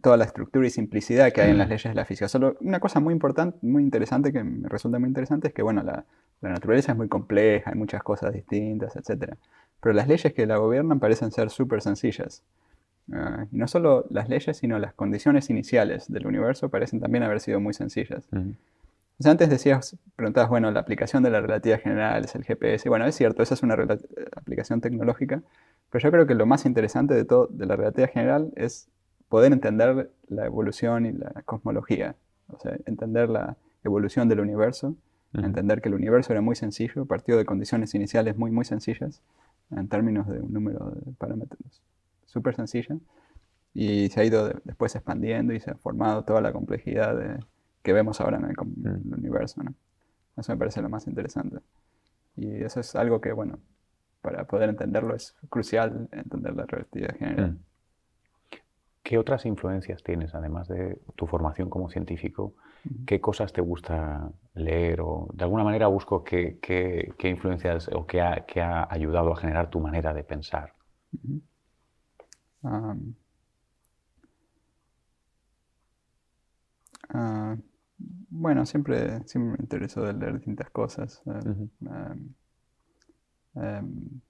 toda 0.00 0.16
la 0.16 0.24
estructura 0.24 0.66
y 0.66 0.70
simplicidad 0.70 1.32
que 1.32 1.42
hay 1.42 1.50
en 1.50 1.58
las 1.58 1.68
leyes 1.68 1.84
de 1.84 1.94
la 1.94 2.04
física. 2.04 2.28
Solo 2.28 2.56
una 2.60 2.80
cosa 2.80 3.00
muy 3.00 3.12
importante, 3.12 3.58
muy 3.62 3.82
interesante 3.82 4.32
que 4.32 4.44
me 4.44 4.68
resulta 4.68 4.98
muy 4.98 5.08
interesante 5.08 5.48
es 5.48 5.54
que, 5.54 5.62
bueno, 5.62 5.82
la, 5.82 6.04
la 6.40 6.50
naturaleza 6.50 6.92
es 6.92 6.98
muy 6.98 7.08
compleja, 7.08 7.70
hay 7.70 7.76
muchas 7.76 8.02
cosas 8.02 8.32
distintas, 8.32 8.96
etc. 8.96 9.34
Pero 9.80 9.92
las 9.94 10.08
leyes 10.08 10.32
que 10.32 10.46
la 10.46 10.56
gobiernan 10.58 11.00
parecen 11.00 11.32
ser 11.32 11.50
súper 11.50 11.82
sencillas. 11.82 12.42
Ah, 13.12 13.46
y 13.50 13.56
no 13.56 13.68
solo 13.68 14.06
las 14.10 14.28
leyes, 14.28 14.56
sino 14.56 14.78
las 14.78 14.94
condiciones 14.94 15.50
iniciales 15.50 16.10
del 16.10 16.26
universo 16.26 16.70
parecen 16.70 17.00
también 17.00 17.22
haber 17.24 17.40
sido 17.40 17.60
muy 17.60 17.74
sencillas. 17.74 18.26
Mm. 18.30 18.52
O 19.16 19.22
sea, 19.22 19.30
antes 19.30 19.48
decías, 19.48 19.96
preguntabas, 20.16 20.50
bueno, 20.50 20.70
la 20.70 20.80
aplicación 20.80 21.22
de 21.22 21.30
la 21.30 21.40
relatividad 21.40 21.80
general 21.80 22.24
es 22.24 22.34
el 22.34 22.44
GPS. 22.44 22.88
Bueno, 22.88 23.06
es 23.06 23.14
cierto, 23.14 23.42
esa 23.42 23.54
es 23.54 23.62
una 23.62 23.74
eh, 23.74 23.98
aplicación 24.36 24.80
tecnológica, 24.80 25.42
pero 25.90 26.02
yo 26.02 26.10
creo 26.10 26.26
que 26.26 26.34
lo 26.34 26.46
más 26.46 26.66
interesante 26.66 27.14
de 27.14 27.24
todo 27.24 27.46
de 27.48 27.66
la 27.66 27.76
relatividad 27.76 28.10
general 28.10 28.52
es 28.56 28.88
poder 29.28 29.52
entender 29.52 30.10
la 30.28 30.46
evolución 30.46 31.06
y 31.06 31.12
la 31.12 31.30
cosmología. 31.44 32.14
O 32.52 32.58
sea, 32.58 32.76
entender 32.86 33.28
la 33.28 33.56
evolución 33.82 34.28
del 34.28 34.40
universo, 34.40 34.94
Ujú. 35.34 35.44
entender 35.44 35.80
que 35.82 35.88
el 35.88 35.94
universo 35.94 36.32
era 36.32 36.40
muy 36.40 36.54
sencillo, 36.56 37.06
partió 37.06 37.36
de 37.36 37.44
condiciones 37.44 37.94
iniciales 37.94 38.36
muy, 38.36 38.50
muy 38.50 38.64
sencillas, 38.64 39.20
en 39.70 39.88
términos 39.88 40.28
de 40.28 40.40
un 40.40 40.52
número 40.52 40.92
de 41.04 41.12
parámetros 41.12 41.82
súper 42.26 42.54
sencilla, 42.54 42.96
y 43.72 44.08
se 44.10 44.20
ha 44.20 44.24
ido 44.24 44.48
de- 44.48 44.56
después 44.64 44.94
expandiendo 44.94 45.52
y 45.52 45.60
se 45.60 45.70
ha 45.70 45.74
formado 45.74 46.22
toda 46.24 46.40
la 46.40 46.52
complejidad 46.52 47.16
de- 47.16 47.38
que 47.82 47.92
vemos 47.92 48.20
ahora 48.20 48.38
en 48.38 48.44
el, 48.44 48.56
com- 48.56 48.72
Mm. 48.76 48.86
el 48.86 49.14
universo. 49.18 49.62
¿no? 49.62 49.74
Eso 50.36 50.52
me 50.52 50.58
parece 50.58 50.80
lo 50.82 50.88
más 50.88 51.06
interesante. 51.06 51.58
Y 52.36 52.62
eso 52.62 52.80
es 52.80 52.94
algo 52.96 53.20
que, 53.20 53.32
bueno, 53.32 53.58
para 54.22 54.44
poder 54.44 54.68
entenderlo 54.70 55.14
es 55.14 55.34
crucial 55.50 56.08
entender 56.12 56.54
la 56.56 56.66
relatividad 56.66 57.16
general. 57.16 57.52
Mm. 57.52 57.58
¿Qué 59.04 59.18
otras 59.18 59.46
influencias 59.46 60.02
tienes, 60.02 60.34
además 60.34 60.66
de 60.68 60.98
tu 61.16 61.26
formación 61.28 61.70
como 61.70 61.90
científico? 61.90 62.54
¿Qué 63.06 63.20
cosas 63.20 63.52
te 63.52 63.60
gusta 63.60 64.30
leer? 64.54 65.00
O 65.02 65.28
de 65.32 65.44
alguna 65.44 65.62
manera 65.64 65.86
busco 65.88 66.24
qué, 66.24 66.58
qué- 66.60 67.12
qué 67.18 67.28
influencias 67.28 67.88
o 67.94 68.06
qué 68.06 68.20
ha, 68.22 68.46
qué 68.46 68.62
ha 68.62 68.88
ayudado 68.90 69.32
a 69.32 69.36
generar 69.36 69.70
tu 69.70 69.78
manera 69.80 70.12
de 70.14 70.24
pensar. 70.24 70.74
Ah, 77.08 77.56
bueno, 78.30 78.66
siempre, 78.66 79.20
siempre 79.26 79.52
me 79.58 79.62
interesó 79.64 80.02
de 80.02 80.12
leer 80.14 80.34
distintas 80.34 80.70
cosas. 80.70 81.22
Ujú. 81.26 81.70
am, 81.90 82.34
em, 83.56 84.20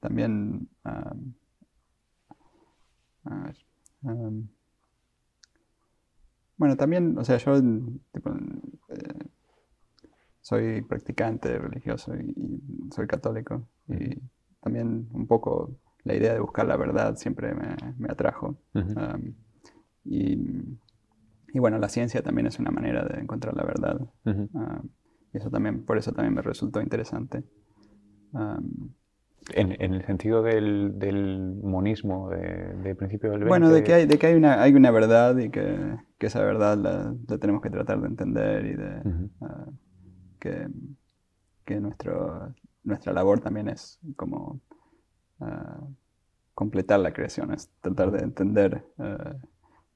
también, 0.00 0.68
am, 0.84 1.34
a 3.24 3.34
ver, 3.44 3.56
bueno, 6.56 6.76
también, 6.76 7.18
o 7.18 7.24
sea, 7.24 7.36
yo 7.38 7.60
tipo, 8.12 8.30
eh, 8.88 9.28
soy 10.40 10.82
practicante 10.82 11.58
religioso 11.58 12.14
y, 12.14 12.30
y 12.36 12.92
soy 12.94 13.06
católico 13.06 13.66
y 13.88 14.20
también 14.60 15.08
un 15.12 15.26
poco 15.26 15.76
la 16.04 16.14
idea 16.14 16.32
de 16.32 16.40
buscar 16.40 16.66
la 16.66 16.76
verdad 16.76 17.16
siempre 17.16 17.54
me, 17.54 17.76
me 17.98 18.08
atrajo. 18.10 18.56
Y, 20.04 20.38
y 21.52 21.58
bueno, 21.58 21.78
la 21.78 21.88
ciencia 21.88 22.22
también 22.22 22.46
es 22.46 22.58
una 22.58 22.70
manera 22.70 23.04
de 23.04 23.20
encontrar 23.20 23.56
la 23.56 23.64
verdad. 23.64 24.00
Y 25.32 25.38
eso 25.38 25.50
también, 25.50 25.84
por 25.84 25.98
eso 25.98 26.12
también 26.12 26.34
me 26.34 26.42
resultó 26.42 26.80
interesante. 26.80 27.44
En, 29.54 29.94
el 29.94 30.04
sentido 30.06 30.42
del, 30.42 31.60
monismo 31.62 32.30
de, 32.30 32.94
principio 32.94 33.30
del 33.30 33.40
20. 33.40 33.48
Bueno, 33.48 33.70
de 33.70 33.84
que 33.84 33.94
hay, 33.94 34.06
de 34.06 34.18
que 34.18 34.26
hay, 34.26 34.34
una, 34.34 34.62
hay 34.62 34.74
una 34.74 34.90
verdad 34.90 35.36
y 35.38 35.50
que, 35.50 35.96
que 36.18 36.26
esa 36.26 36.42
verdad 36.42 36.76
la, 36.76 37.38
tenemos 37.38 37.62
que 37.62 37.70
tratar 37.70 38.00
de 38.00 38.06
entender 38.06 38.66
y 38.66 38.74
de 38.74 39.02
ah, 39.42 39.66
que, 40.40 40.68
que 41.64 41.80
nuestro, 41.80 42.54
nuestra 42.84 43.12
labor 43.12 43.40
también 43.40 43.68
es 43.68 44.00
como 44.16 44.60
ah, 45.40 45.80
completar 46.54 47.00
la 47.00 47.12
creación, 47.12 47.52
es 47.52 47.70
tratar 47.80 48.10
de 48.10 48.24
entender 48.24 48.84
ah, 48.98 49.36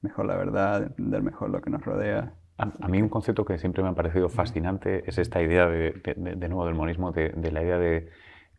mejor 0.01 0.25
la 0.25 0.35
verdad, 0.35 0.83
entender 0.83 1.21
mejor 1.21 1.49
lo 1.49 1.61
que 1.61 1.69
nos 1.69 1.83
rodea. 1.83 2.33
A, 2.57 2.87
mí 2.87 3.01
un 3.01 3.09
concepto 3.09 3.43
que 3.43 3.57
siempre 3.57 3.81
me 3.81 3.89
ha 3.89 3.95
parecido 3.95 4.29
fascinante 4.29 5.03
es 5.09 5.17
esta 5.17 5.41
idea 5.41 5.65
de, 5.65 5.93
de, 6.15 6.47
nuevo 6.47 6.65
del 6.67 6.75
monismo, 6.75 7.11
de, 7.11 7.31
la 7.51 7.63
idea 7.63 7.79
de 7.79 8.09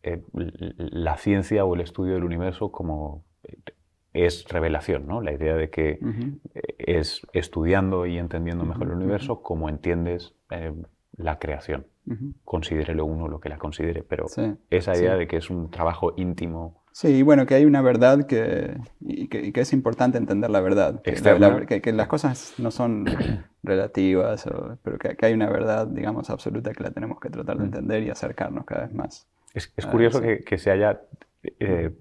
eh, 0.03 0.21
la 0.33 1.17
ciencia 1.17 1.65
o 1.65 1.75
el 1.75 1.81
estudio 1.81 2.13
del 2.13 2.23
universo 2.23 2.71
como 2.71 3.23
eh, 3.43 3.57
es 4.13 4.45
revelación, 4.47 5.07
¿no? 5.07 5.21
La 5.21 5.31
idea 5.31 5.55
de 5.55 5.69
que 5.69 5.99
eh, 6.53 6.61
es 6.77 7.25
estudiando 7.33 8.05
y 8.05 8.17
entendiendo 8.17 8.65
mejor 8.65 8.87
el 8.87 8.93
universo 8.93 9.41
como 9.41 9.69
entiendes 9.69 10.35
la 11.17 11.39
creación. 11.39 11.87
Considere 12.43 12.93
lo 12.93 13.05
uno 13.05 13.27
lo 13.27 13.39
que 13.39 13.49
la 13.49 13.57
considere, 13.57 14.03
pero 14.03 14.25
esa 14.69 14.95
idea 14.95 15.15
de 15.15 15.27
que 15.27 15.37
es 15.37 15.49
un 15.49 15.71
trabajo 15.71 16.13
íntimo 16.17 16.83
Sí, 16.93 17.23
bueno, 17.23 17.47
que 17.47 17.55
hay 17.55 17.65
una 17.65 17.81
verdad 17.81 18.27
que, 18.27 18.77
y 19.01 19.27
que, 19.27 19.51
es 19.59 19.73
importante 19.73 20.19
entender 20.19 20.51
la 20.51 20.61
verdad. 20.61 21.01
Que, 21.01 21.81
que, 21.81 21.91
las 21.91 22.07
cosas 22.07 22.53
no 22.59 22.69
son 22.69 23.05
relativas, 23.63 24.47
pero 24.83 24.99
que, 24.99 25.17
hay 25.25 25.33
una 25.33 25.49
verdad, 25.49 25.87
digamos, 25.87 26.29
absoluta 26.29 26.71
que 26.71 26.83
la 26.83 26.91
tenemos 26.91 27.19
que 27.19 27.31
tratar 27.31 27.57
de 27.57 27.65
entender 27.65 28.03
y 28.03 28.11
acercarnos 28.11 28.65
cada 28.65 28.85
vez 28.85 28.93
más. 28.93 29.27
Es, 29.53 29.67
curioso 29.85 30.21
que, 30.21 30.57
se 30.57 30.71
haya 30.71 31.01
eh, 31.59 31.91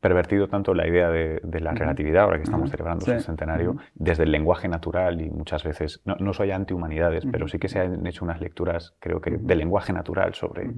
pervertido 0.00 0.48
tanto 0.48 0.74
la 0.74 0.86
idea 0.86 1.10
de, 1.10 1.60
la 1.60 1.72
relatividad, 1.72 2.24
ahora 2.24 2.36
que 2.36 2.44
estamos 2.44 2.70
celebrando 2.70 3.04
su 3.04 3.20
centenario, 3.20 3.76
desde 3.94 4.24
el 4.24 4.30
lenguaje 4.30 4.68
natural 4.68 5.20
y 5.20 5.30
muchas 5.30 5.64
veces, 5.64 6.00
no, 6.04 6.16
no 6.16 6.32
soy 6.32 6.50
anti-humanidades, 6.50 7.24
pero 7.30 7.48
sí 7.48 7.58
que 7.58 7.68
se 7.68 7.80
han 7.80 8.06
hecho 8.06 8.24
unas 8.24 8.40
lecturas, 8.40 8.94
creo 9.00 9.20
que, 9.20 9.30
del 9.30 9.58
lenguaje 9.58 9.92
natural 9.92 10.34
sobre 10.34 10.70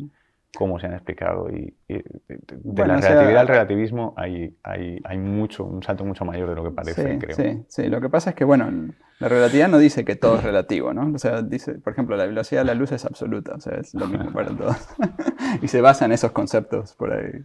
cómo 0.54 0.78
se 0.78 0.86
han 0.86 0.94
explicado. 0.94 1.50
Y, 1.50 1.74
de 1.88 2.86
la 2.86 2.96
relatividad 2.96 3.40
al 3.40 3.48
relativismo 3.48 4.14
hay, 4.16 4.56
hay, 4.62 5.00
hay, 5.04 5.18
mucho, 5.18 5.64
un 5.64 5.82
salto 5.82 6.04
mucho 6.04 6.24
mayor 6.24 6.48
de 6.48 6.54
lo 6.54 6.64
que 6.64 6.70
parece, 6.70 7.12
sí, 7.12 7.18
creo. 7.18 7.36
Sí, 7.36 7.64
sí, 7.68 7.88
lo 7.88 8.00
que 8.00 8.08
pasa 8.08 8.30
es 8.30 8.36
que, 8.36 8.44
bueno, 8.44 8.70
la 9.18 9.28
relatividad 9.28 9.68
no 9.68 9.78
dice 9.78 10.04
que 10.04 10.16
todo 10.16 10.36
es 10.36 10.44
relativo, 10.44 10.92
¿no? 10.92 11.12
O 11.14 11.18
sea, 11.18 11.42
dice, 11.42 11.74
por 11.74 11.92
ejemplo, 11.92 12.16
la 12.16 12.26
velocidad 12.26 12.62
de 12.62 12.66
la 12.66 12.74
luz 12.74 12.92
es 12.92 13.04
absoluta, 13.04 13.54
o 13.54 13.60
sea, 13.60 13.74
es 13.74 13.94
lo 13.94 14.06
mismo 14.06 14.32
para 14.32 14.56
todos. 14.56 14.76
y 15.62 15.68
se 15.68 15.80
basa 15.80 16.04
en 16.04 16.12
esos 16.12 16.32
conceptos 16.32 16.94
por 16.94 17.12
ahí. 17.12 17.44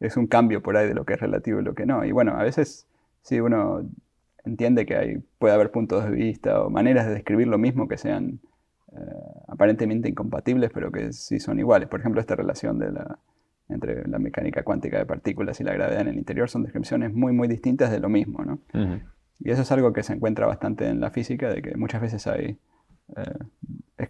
Es 0.00 0.16
un 0.16 0.26
cambio 0.26 0.62
por 0.62 0.76
ahí 0.76 0.86
de 0.86 0.94
lo 0.94 1.04
que 1.04 1.14
es 1.14 1.20
relativo 1.20 1.60
y 1.60 1.64
lo 1.64 1.74
que 1.74 1.86
no. 1.86 2.04
Y 2.04 2.12
bueno, 2.12 2.38
a 2.38 2.42
veces 2.42 2.86
sí 3.22 3.40
uno 3.40 3.82
entiende 4.44 4.86
que 4.86 4.96
hay, 4.96 5.18
puede 5.38 5.54
haber 5.54 5.70
puntos 5.70 6.04
de 6.04 6.10
vista 6.10 6.62
o 6.62 6.70
maneras 6.70 7.06
de 7.06 7.14
describir 7.14 7.48
lo 7.48 7.58
mismo 7.58 7.88
que 7.88 7.96
sean 7.96 8.40
aparentemente 9.56 10.08
incompatibles, 10.08 10.70
pero 10.72 10.92
que 10.92 11.12
sí 11.12 11.40
son 11.40 11.58
iguales. 11.58 11.88
Por 11.88 12.00
ejemplo, 12.00 12.20
esta 12.20 12.36
relación 12.36 12.78
de 12.78 12.92
la, 12.92 13.18
entre 13.70 14.06
la 14.06 14.18
mecánica 14.18 14.62
cuántica 14.62 14.98
de 14.98 15.06
partículas 15.06 15.58
y 15.60 15.64
la 15.64 15.72
gravedad 15.72 16.02
en 16.02 16.08
el 16.08 16.18
interior 16.18 16.48
son 16.50 16.62
descripciones 16.62 17.14
muy, 17.14 17.32
muy 17.32 17.48
distintas 17.48 17.90
de 17.90 17.98
lo 17.98 18.10
mismo. 18.10 18.44
¿no? 18.44 18.60
Y 19.40 19.50
eso 19.50 19.62
es 19.62 19.72
algo 19.72 19.94
que 19.94 20.02
se 20.02 20.12
encuentra 20.12 20.46
bastante 20.46 20.88
en 20.88 21.00
la 21.00 21.10
física, 21.10 21.48
de 21.48 21.62
que 21.62 21.74
muchas 21.74 22.02
veces 22.02 22.26
hay 22.26 22.58
eh, 23.16 24.08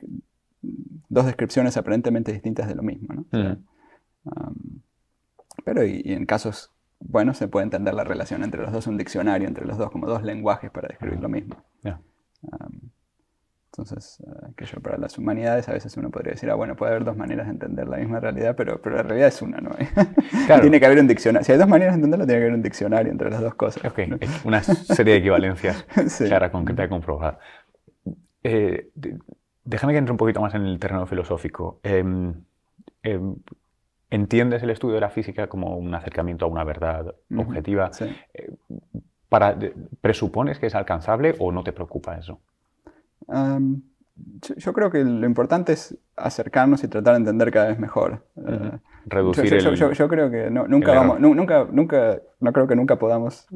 dos 1.08 1.26
descripciones 1.26 1.76
aparentemente 1.76 2.32
distintas 2.32 2.66
de 2.66 2.74
lo 2.74 2.82
mismo. 2.82 3.14
¿no? 3.14 3.58
pero 5.64 5.84
y, 5.84 6.02
en 6.06 6.26
casos 6.26 6.72
buenos 6.98 7.36
se 7.36 7.46
puede 7.46 7.64
entender 7.64 7.94
la 7.94 8.02
relación 8.02 8.42
entre 8.42 8.62
los 8.62 8.72
dos, 8.72 8.88
un 8.88 8.96
diccionario 8.96 9.46
entre 9.46 9.64
los 9.64 9.78
dos, 9.78 9.92
como 9.92 10.08
dos 10.08 10.24
lenguajes 10.24 10.72
para 10.72 10.88
describir 10.88 11.20
lo 11.20 11.28
mismo. 11.28 11.62
Entonces, 13.78 14.22
eh, 14.26 14.52
que 14.56 14.64
yo 14.64 14.80
para 14.80 14.96
las 14.96 15.18
humanidades 15.18 15.68
a 15.68 15.72
veces 15.72 15.94
uno 15.98 16.10
podría 16.10 16.32
decir, 16.32 16.50
ah, 16.50 16.54
bueno, 16.54 16.76
puede 16.76 16.92
haber 16.92 17.04
dos 17.04 17.16
maneras 17.16 17.46
de 17.46 17.52
entender 17.52 17.86
la 17.88 17.98
misma 17.98 18.20
realidad, 18.20 18.54
pero, 18.56 18.80
pero 18.80 18.96
la 18.96 19.02
realidad 19.02 19.28
es 19.28 19.42
una, 19.42 19.58
¿no? 19.58 19.70
tiene 20.62 20.80
que 20.80 20.86
haber 20.86 20.98
un 20.98 21.06
diccionario. 21.06 21.44
Si 21.44 21.52
hay 21.52 21.58
dos 21.58 21.68
maneras 21.68 21.92
de 21.92 21.96
entenderlo, 21.96 22.26
tiene 22.26 22.40
que 22.40 22.44
haber 22.44 22.54
un 22.54 22.62
diccionario 22.62 23.12
entre 23.12 23.30
las 23.30 23.40
dos 23.40 23.54
cosas. 23.54 23.84
Ok, 23.84 24.00
una 24.44 24.62
serie 24.62 25.14
de 25.14 25.18
equivalencias 25.18 25.84
clara, 26.18 26.50
concreta 26.50 26.88
comprobada. 26.88 27.38
Eh, 28.42 28.90
déjame 29.64 29.92
que 29.92 29.98
entre 29.98 30.12
un 30.12 30.18
poquito 30.18 30.40
más 30.40 30.54
en 30.54 30.64
el 30.64 30.78
terreno 30.78 31.06
filosófico. 31.06 31.80
Em, 31.82 32.32
em, 33.02 33.36
¿Entiendes 34.08 34.62
el 34.62 34.70
estudio 34.70 34.94
de 34.94 35.00
la 35.00 35.10
física 35.10 35.48
como 35.48 35.76
un 35.76 35.92
acercamiento 35.94 36.46
a 36.46 36.48
una 36.48 36.62
verdad 36.64 37.14
objetiva? 37.36 37.90
Eh, 38.32 38.54
para, 39.28 39.58
¿Presupones 40.00 40.60
que 40.60 40.66
es 40.66 40.74
alcanzable 40.76 41.34
o 41.40 41.50
no 41.50 41.64
te 41.64 41.72
preocupa 41.72 42.16
eso? 42.16 42.40
Yo, 43.28 44.72
creo 44.72 44.90
que 44.90 45.04
lo 45.04 45.26
importante 45.26 45.72
es 45.72 45.96
acercarnos 46.16 46.82
y 46.84 46.88
tratar 46.88 47.14
de 47.14 47.18
entender 47.18 47.50
cada 47.50 47.68
vez 47.68 47.78
mejor. 47.78 48.26
Eh, 48.36 48.78
Reducir 49.06 49.58
yo, 49.58 49.70
el, 49.70 49.94
yo, 49.94 50.08
creo 50.08 50.30
que 50.30 50.50
nunca 50.50 50.92
vamos, 50.92 51.20
nunca, 51.20 51.66
nunca, 51.70 52.20
no 52.40 52.52
creo 52.52 52.66
que 52.66 52.74
nunca 52.74 52.96
podamos 52.98 53.46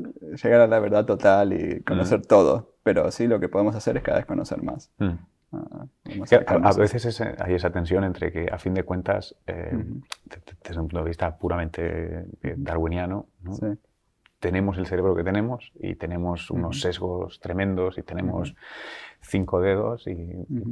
llegar 0.43 0.61
a 0.61 0.67
la 0.67 0.79
verdad 0.79 1.05
total 1.07 1.53
y 1.53 1.83
conocer 1.83 2.25
todo, 2.25 2.75
pero 2.85 3.11
sí 3.11 3.27
lo 3.27 3.41
que 3.41 3.49
podemos 3.49 3.75
hacer 3.75 3.97
es 3.97 4.03
cada 4.03 4.19
vez 4.19 4.27
conocer 4.27 4.63
más. 4.63 4.93
Mm. 4.99 5.19
Ah, 5.53 5.87
a, 6.63 6.73
veces 6.75 7.21
hay 7.21 7.55
esa 7.55 7.71
tensión 7.71 8.05
entre 8.05 8.31
que, 8.31 8.49
a 8.53 8.59
fin 8.59 8.73
de 8.73 8.85
cuentas, 8.85 9.35
eh, 9.49 9.85
desde 10.63 10.81
un 10.81 10.87
punto 10.87 10.99
de 10.99 11.09
vista 11.09 11.37
puramente 11.37 12.27
eh, 12.43 12.55
darwiniano, 12.57 13.27
tenemos 14.39 14.79
el 14.79 14.87
cerebro 14.87 15.17
que 15.17 15.25
tenemos 15.25 15.73
y 15.81 15.97
tenemos 15.97 16.51
unos 16.51 16.81
sesgos 16.81 17.41
tremendos 17.41 17.99
y 17.99 18.03
tenemos 18.03 18.55
cinco 19.23 19.61
dedos 19.61 20.07
y 20.07 20.17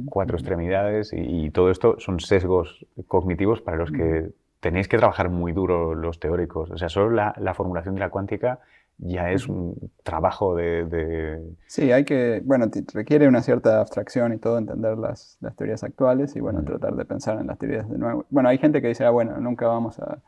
cuatro 0.09 0.37
extremidades 0.37 1.11
y, 1.13 1.49
todo 1.51 1.71
esto 1.71 1.95
son 1.99 2.19
sesgos 2.19 2.85
cognitivos 3.07 3.61
para 3.61 3.77
los 3.77 3.91
que 3.91 4.31
tenéis 4.59 4.87
que 4.87 4.97
trabajar 4.97 5.29
muy 5.29 5.51
duro 5.51 5.95
los 5.95 6.19
teóricos. 6.19 6.69
O 6.71 6.77
sea, 6.77 6.89
solo 6.89 7.09
la, 7.11 7.53
formulación 7.53 7.95
de 7.95 8.01
la 8.01 8.09
cuántica 8.09 8.59
ya 8.97 9.31
es 9.31 9.47
un 9.47 9.91
trabajo 10.03 10.55
de, 10.55 11.41
Sí, 11.67 11.91
hay 11.91 12.03
que, 12.03 12.41
bueno, 12.43 12.69
requiere 12.93 13.27
una 13.27 13.41
cierta 13.41 13.79
abstracción 13.79 14.33
y 14.33 14.37
todo, 14.37 14.57
entender 14.57 14.97
las, 14.97 15.37
las 15.39 15.55
teorías 15.55 15.83
actuales 15.83 16.35
y, 16.35 16.41
bueno, 16.41 16.63
tratar 16.63 16.95
de 16.95 17.05
pensar 17.05 17.39
en 17.39 17.47
las 17.47 17.57
teorías 17.57 17.89
de 17.89 17.97
nuevo. 17.97 18.25
Bueno, 18.29 18.49
hay 18.49 18.57
gente 18.57 18.81
que 18.81 18.89
dice, 18.89 19.05
ah, 19.05 19.11
bueno, 19.11 19.37
nunca 19.39 19.67
vamos 19.67 19.99
a 19.99 20.19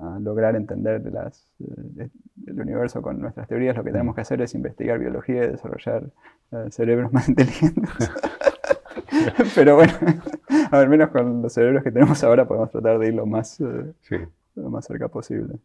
a 0.00 0.18
lograr 0.18 0.56
entender 0.56 1.02
las, 1.12 1.46
eh, 1.60 2.08
el 2.46 2.60
universo 2.60 3.02
con 3.02 3.20
nuestras 3.20 3.46
teorías, 3.48 3.76
lo 3.76 3.84
que 3.84 3.92
tenemos 3.92 4.14
que 4.14 4.22
hacer 4.22 4.40
es 4.40 4.54
investigar 4.54 4.98
biología 4.98 5.44
y 5.44 5.48
desarrollar 5.48 6.04
eh, 6.52 6.66
cerebros 6.70 7.12
más 7.12 7.28
inteligentes. 7.28 8.10
Pero 9.54 9.76
bueno, 9.76 9.92
al 10.70 10.88
menos 10.88 11.10
con 11.10 11.42
los 11.42 11.52
cerebros 11.52 11.82
que 11.82 11.90
tenemos 11.90 12.22
ahora 12.24 12.46
podemos 12.46 12.70
tratar 12.70 12.98
de 12.98 13.08
ir 13.08 13.14
lo 13.14 13.26
más, 13.26 13.60
eh, 13.60 14.28
lo 14.54 14.70
más 14.70 14.86
cerca 14.86 15.08
posible. 15.08 15.56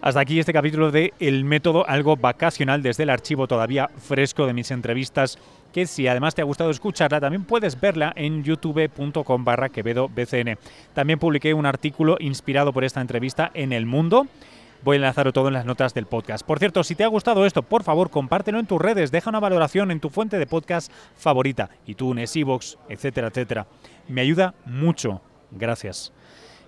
Hasta 0.00 0.18
aquí 0.18 0.40
este 0.40 0.52
capítulo 0.52 0.90
de 0.90 1.12
El 1.20 1.44
método, 1.44 1.88
algo 1.88 2.16
vacacional 2.16 2.82
desde 2.82 3.04
el 3.04 3.10
archivo 3.10 3.46
todavía 3.46 3.88
fresco 3.98 4.48
de 4.48 4.52
mis 4.52 4.72
entrevistas, 4.72 5.38
que 5.72 5.86
si 5.86 6.06
además 6.06 6.34
te 6.34 6.42
ha 6.42 6.44
gustado 6.44 6.70
escucharla, 6.70 7.20
también 7.20 7.44
puedes 7.44 7.80
verla 7.80 8.12
en 8.14 8.44
youtube.com 8.44 9.44
barra 9.44 9.68
Quevedo 9.70 10.08
BCN. 10.08 10.58
También 10.94 11.18
publiqué 11.18 11.54
un 11.54 11.66
artículo 11.66 12.16
inspirado 12.20 12.72
por 12.72 12.84
esta 12.84 13.00
entrevista 13.00 13.50
en 13.54 13.72
El 13.72 13.86
Mundo. 13.86 14.26
Voy 14.84 14.94
a 14.94 14.96
enlazarlo 14.96 15.32
todo 15.32 15.46
en 15.48 15.54
las 15.54 15.64
notas 15.64 15.94
del 15.94 16.06
podcast. 16.06 16.44
Por 16.44 16.58
cierto, 16.58 16.82
si 16.82 16.96
te 16.96 17.04
ha 17.04 17.08
gustado 17.08 17.46
esto, 17.46 17.62
por 17.62 17.84
favor, 17.84 18.10
compártelo 18.10 18.58
en 18.58 18.66
tus 18.66 18.80
redes, 18.80 19.12
deja 19.12 19.30
una 19.30 19.38
valoración 19.38 19.92
en 19.92 20.00
tu 20.00 20.10
fuente 20.10 20.38
de 20.38 20.46
podcast 20.46 20.92
favorita, 21.16 21.70
iTunes, 21.86 22.34
Evox, 22.34 22.78
etcétera, 22.88 23.28
etcétera. 23.28 23.66
Me 24.08 24.20
ayuda 24.20 24.54
mucho. 24.64 25.20
Gracias. 25.52 26.12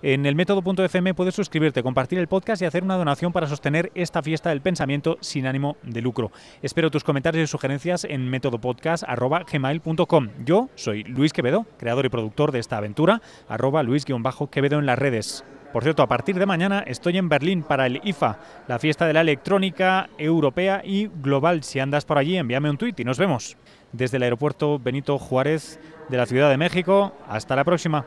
En 0.07 0.27
el 0.27 0.35
método.fm 0.35 1.15
puedes 1.15 1.33
suscribirte, 1.33 1.81
compartir 1.81 2.19
el 2.19 2.27
podcast 2.27 2.61
y 2.61 2.65
hacer 2.65 2.83
una 2.83 2.95
donación 2.95 3.33
para 3.33 3.47
sostener 3.47 3.91
esta 3.95 4.21
fiesta 4.21 4.51
del 4.51 4.61
pensamiento 4.61 5.17
sin 5.19 5.47
ánimo 5.47 5.77
de 5.81 6.03
lucro. 6.03 6.31
Espero 6.61 6.91
tus 6.91 7.03
comentarios 7.03 7.45
y 7.45 7.47
sugerencias 7.47 8.03
en 8.03 8.29
métodopodcast.gmail.com. 8.29 10.29
Yo 10.45 10.69
soy 10.75 11.05
Luis 11.05 11.33
Quevedo, 11.33 11.65
creador 11.79 12.05
y 12.05 12.09
productor 12.09 12.51
de 12.51 12.59
esta 12.59 12.77
aventura, 12.77 13.23
arroba 13.49 13.81
Luis-Quevedo 13.81 14.77
en 14.77 14.85
las 14.85 14.99
redes. 14.99 15.43
Por 15.73 15.81
cierto, 15.81 16.03
a 16.03 16.07
partir 16.07 16.37
de 16.37 16.45
mañana 16.45 16.83
estoy 16.85 17.17
en 17.17 17.27
Berlín 17.27 17.63
para 17.63 17.87
el 17.87 17.99
IFA, 18.03 18.37
la 18.67 18.77
fiesta 18.77 19.07
de 19.07 19.13
la 19.13 19.21
electrónica 19.21 20.11
europea 20.19 20.83
y 20.85 21.07
global. 21.07 21.63
Si 21.63 21.79
andas 21.79 22.05
por 22.05 22.19
allí, 22.19 22.37
envíame 22.37 22.69
un 22.69 22.77
tuit 22.77 22.99
y 22.99 23.05
nos 23.05 23.17
vemos. 23.17 23.57
Desde 23.91 24.17
el 24.17 24.23
aeropuerto 24.23 24.77
Benito 24.77 25.17
Juárez 25.17 25.79
de 26.09 26.17
la 26.17 26.27
Ciudad 26.27 26.51
de 26.51 26.57
México, 26.57 27.11
hasta 27.27 27.55
la 27.55 27.63
próxima. 27.63 28.05